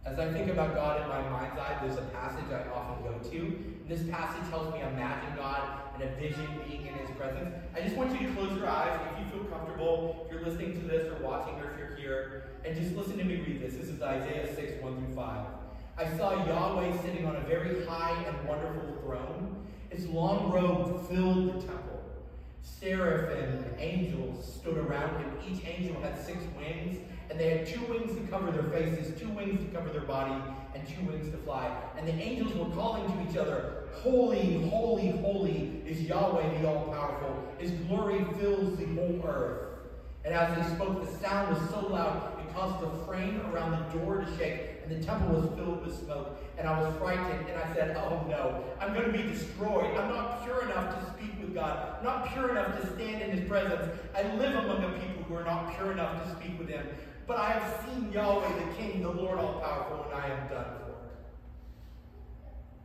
As 0.06 0.19
I 0.19 0.34
think 0.34 0.52
about 0.52 0.76
God 0.76 1.02
in 1.02 1.08
my 1.08 1.21
mind's 1.30 1.58
eye, 1.58 1.78
there's 1.82 1.97
a 1.97 2.10
passage 2.13 2.45
I 2.52 2.69
often 2.71 3.04
go 3.06 3.17
to. 3.30 3.73
This 3.88 4.04
passage 4.10 4.50
helps 4.50 4.73
me 4.73 4.82
imagine 4.82 5.36
God 5.38 5.87
and 6.00 6.10
a 6.10 6.16
vision 6.16 6.48
being 6.68 6.86
in 6.86 6.94
His 6.96 7.10
presence. 7.18 7.56
I 7.76 7.82
just 7.82 7.96
want 7.96 8.20
you 8.20 8.28
to 8.28 8.34
close 8.34 8.56
your 8.56 8.68
eyes 8.68 9.00
if 9.12 9.26
you 9.26 9.32
feel 9.32 9.50
comfortable, 9.50 10.26
if 10.26 10.32
you're 10.32 10.44
listening 10.44 10.80
to 10.80 10.88
this 10.88 11.12
or 11.12 11.24
watching 11.24 11.56
or 11.56 11.72
if 11.72 11.80
you're 11.80 11.96
here, 11.96 12.44
and 12.64 12.76
just 12.76 12.96
listen 12.96 13.18
to 13.18 13.24
me 13.24 13.38
read 13.38 13.62
this. 13.62 13.74
This 13.74 13.90
is 13.90 14.02
Isaiah 14.02 14.54
6, 14.54 14.84
1 14.84 15.06
through 15.06 15.16
5. 15.16 15.46
I 15.98 16.18
saw 16.18 16.46
Yahweh 16.46 17.02
sitting 17.02 17.26
on 17.26 17.36
a 17.36 17.42
very 17.42 17.86
high 17.86 18.24
and 18.26 18.48
wonderful 18.48 18.98
throne. 19.02 19.66
His 19.90 20.08
long 20.08 20.52
robe 20.52 21.08
filled 21.10 21.48
the 21.48 21.68
temple. 21.68 22.04
Seraphim 22.62 23.64
and 23.64 23.80
angels 23.80 24.60
stood 24.60 24.78
around 24.78 25.20
him. 25.20 25.32
Each 25.50 25.66
angel 25.66 26.00
had 26.02 26.24
six 26.24 26.38
wings, 26.56 27.00
and 27.32 27.40
they 27.40 27.58
had 27.58 27.66
two 27.66 27.82
wings 27.86 28.14
to 28.16 28.22
cover 28.28 28.52
their 28.52 28.70
faces, 28.70 29.20
two 29.20 29.30
wings 29.30 29.60
to 29.66 29.76
cover 29.76 29.90
their 29.90 30.02
body, 30.02 30.40
and 30.78 30.88
two 30.88 31.12
wings 31.12 31.30
to 31.32 31.38
fly. 31.38 31.76
And 31.98 32.08
the 32.08 32.13
angels 32.13 32.54
were 32.54 32.74
calling 32.76 33.06
to 33.12 33.30
each 33.30 33.38
other, 33.38 33.84
Holy, 33.94 34.68
holy, 34.70 35.10
holy 35.10 35.82
is 35.86 36.02
Yahweh 36.02 36.60
the 36.60 36.68
All-Powerful. 36.68 37.48
His 37.58 37.72
glory 37.72 38.24
fills 38.40 38.78
the 38.78 38.86
whole 38.86 39.22
earth. 39.26 39.63
And 40.24 40.36
as 40.36 40.56
they 40.56 40.76
spoke, 40.76 41.04
the 41.04 41.20
sound 41.20 41.56
was 41.56 41.70
so 41.70 41.88
loud 41.88 42.38
it 42.40 42.54
caused 42.54 42.84
the 42.84 43.06
frame 43.06 43.42
around 43.52 43.72
the 43.72 44.00
door 44.00 44.18
to 44.18 44.38
shake, 44.38 44.62
and 44.84 44.92
the 44.92 45.06
temple 45.06 45.40
was 45.40 45.50
filled 45.58 45.86
with 45.86 45.98
smoke. 46.04 46.38
And 46.58 46.68
I 46.68 46.82
was 46.82 46.96
frightened, 46.98 47.48
and 47.50 47.58
I 47.58 47.74
said, 47.74 47.96
Oh 47.98 48.26
no, 48.28 48.63
I'm 48.80 48.94
going 48.94 49.06
to 49.06 49.12
be 49.12 49.24
destroyed. 49.24 49.96
I'm 49.98 50.10
not 50.10 50.44
pure 50.44 50.63
enough 50.63 51.00
to 51.00 51.13
speak 51.13 51.40
with 51.40 51.54
God. 51.54 51.96
I'm 51.98 52.04
not 52.04 52.32
pure 52.34 52.52
enough 52.52 52.80
to 52.80 52.88
stand 52.94 53.22
in 53.22 53.38
His 53.38 53.48
presence. 53.48 53.90
I 54.16 54.24
live 54.36 54.56
among 54.56 54.84
a 54.84 54.90
people 55.00 55.24
who 55.24 55.36
are 55.36 55.46
not 55.46 55.76
pure 55.76 55.92
enough 55.92 56.24
to 56.24 56.36
speak 56.36 56.60
with 56.60 56.68
Him. 56.68 56.86
But 57.28 57.38
I 57.38 57.52
have 57.52 57.86
seen 57.86 58.12
Yahweh, 58.12 58.48
the 58.48 58.76
King, 58.76 59.02
the 59.02 59.12
Lord 59.12 59.38
all 59.38 59.60
powerful, 59.60 60.06
and 60.06 60.13
I 60.13 60.28
am 60.28 60.48
done 60.48 60.66
for. 60.80 60.88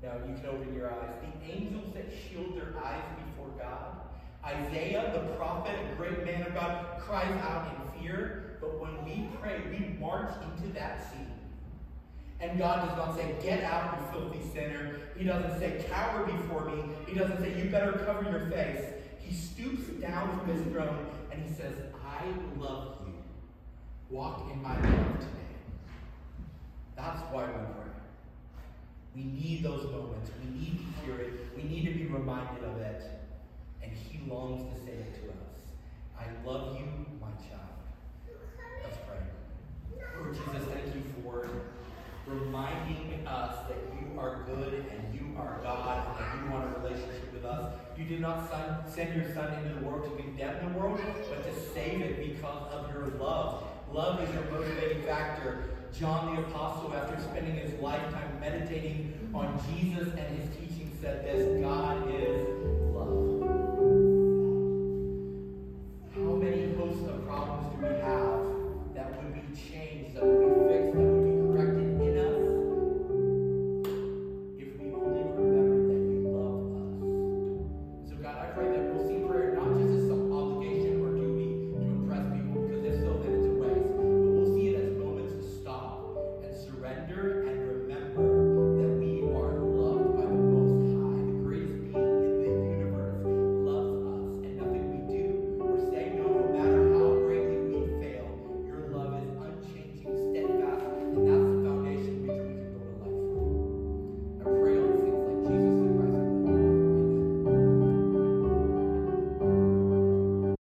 Now 0.02 0.14
you 0.26 0.34
can 0.34 0.46
open 0.46 0.74
your 0.74 0.90
eyes. 0.90 1.14
The 1.22 1.52
angels 1.52 1.94
that 1.94 2.06
shield 2.10 2.56
their 2.56 2.74
eyes 2.84 3.04
before 3.24 3.50
God. 3.56 4.00
Isaiah, 4.44 5.12
the 5.14 5.36
prophet, 5.36 5.76
a 5.92 5.94
great 5.94 6.24
man 6.24 6.42
of 6.42 6.54
God, 6.54 6.98
cries 6.98 7.32
out 7.42 7.72
in 7.72 8.02
fear. 8.02 8.58
But 8.60 8.80
when 8.80 9.04
we 9.04 9.28
pray, 9.40 9.60
we 9.70 9.96
march 10.00 10.34
into 10.42 10.72
that 10.72 11.08
scene. 11.08 11.30
And 12.40 12.58
God 12.58 12.88
does 12.88 12.96
not 12.96 13.16
say, 13.16 13.36
Get 13.40 13.62
out, 13.62 13.96
you 14.00 14.20
filthy 14.20 14.40
sinner. 14.52 14.96
He 15.16 15.24
doesn't 15.24 15.60
say, 15.60 15.84
Cower 15.88 16.26
before 16.26 16.64
me. 16.64 16.82
He 17.06 17.14
doesn't 17.14 17.40
say, 17.40 17.56
You 17.56 17.70
better 17.70 17.92
cover 17.92 18.28
your 18.28 18.50
face. 18.50 18.84
He 19.20 19.32
stoops 19.32 19.86
down 20.00 20.36
from 20.36 20.48
his 20.48 20.66
throne 20.72 21.06
and 21.30 21.40
he 21.40 21.54
says, 21.54 21.74
I 22.04 22.24
love 22.60 22.96
you. 23.00 23.01
Walk 24.12 24.46
in 24.52 24.62
my 24.62 24.74
love 24.74 25.20
today. 25.20 25.56
That's 26.94 27.22
why 27.32 27.46
we 27.46 27.52
pray. 27.52 27.92
We 29.16 29.22
need 29.24 29.62
those 29.62 29.84
moments. 29.84 30.30
We 30.44 30.60
need 30.60 30.80
to 30.80 30.84
hear 31.02 31.18
it. 31.18 31.32
We 31.56 31.62
need 31.62 31.86
to 31.86 31.92
be 31.92 32.04
reminded 32.04 32.62
of 32.62 32.76
it. 32.76 33.02
And 33.82 33.90
He 33.90 34.20
longs 34.30 34.70
to 34.70 34.84
say 34.84 34.92
it 34.92 35.14
to 35.14 35.30
us. 35.30 35.62
I 36.20 36.26
love 36.46 36.76
you, 36.76 36.84
my 37.22 37.28
child. 37.48 37.72
Let's 38.84 38.98
pray. 39.08 39.16
Lord 40.20 40.34
Jesus, 40.34 40.68
thank 40.70 40.94
you 40.94 41.02
for 41.24 41.48
reminding 42.26 43.26
us 43.26 43.66
that 43.66 43.78
you 43.98 44.20
are 44.20 44.42
good 44.44 44.74
and 44.92 45.14
you 45.14 45.34
are 45.38 45.58
God 45.62 46.06
and 46.08 46.18
that 46.18 46.44
you 46.44 46.52
want 46.52 46.76
a 46.76 46.80
relationship 46.80 47.32
with 47.32 47.46
us. 47.46 47.72
You 47.96 48.04
did 48.04 48.20
not 48.20 48.46
send 48.86 49.16
your 49.16 49.32
Son 49.32 49.54
into 49.54 49.80
the 49.80 49.86
world 49.86 50.04
to 50.04 50.22
condemn 50.22 50.70
the 50.70 50.78
world, 50.78 51.00
but 51.30 51.44
to 51.44 51.60
save 51.72 52.02
it 52.02 52.18
because 52.34 52.70
of 52.72 52.92
your 52.92 53.06
love. 53.18 53.64
Love 53.92 54.26
is 54.26 54.34
your 54.34 54.44
motivating 54.44 55.02
factor. 55.02 55.64
John 55.98 56.34
the 56.34 56.40
Apostle, 56.42 56.94
after 56.94 57.20
spending 57.20 57.56
his 57.56 57.78
lifetime 57.78 58.40
meditating 58.40 59.12
on 59.34 59.60
Jesus 59.68 60.08
and 60.14 60.38
his 60.38 60.48
teaching, 60.56 60.90
said 61.02 61.26
this 61.26 61.60
God 61.60 62.10
is 62.10 62.81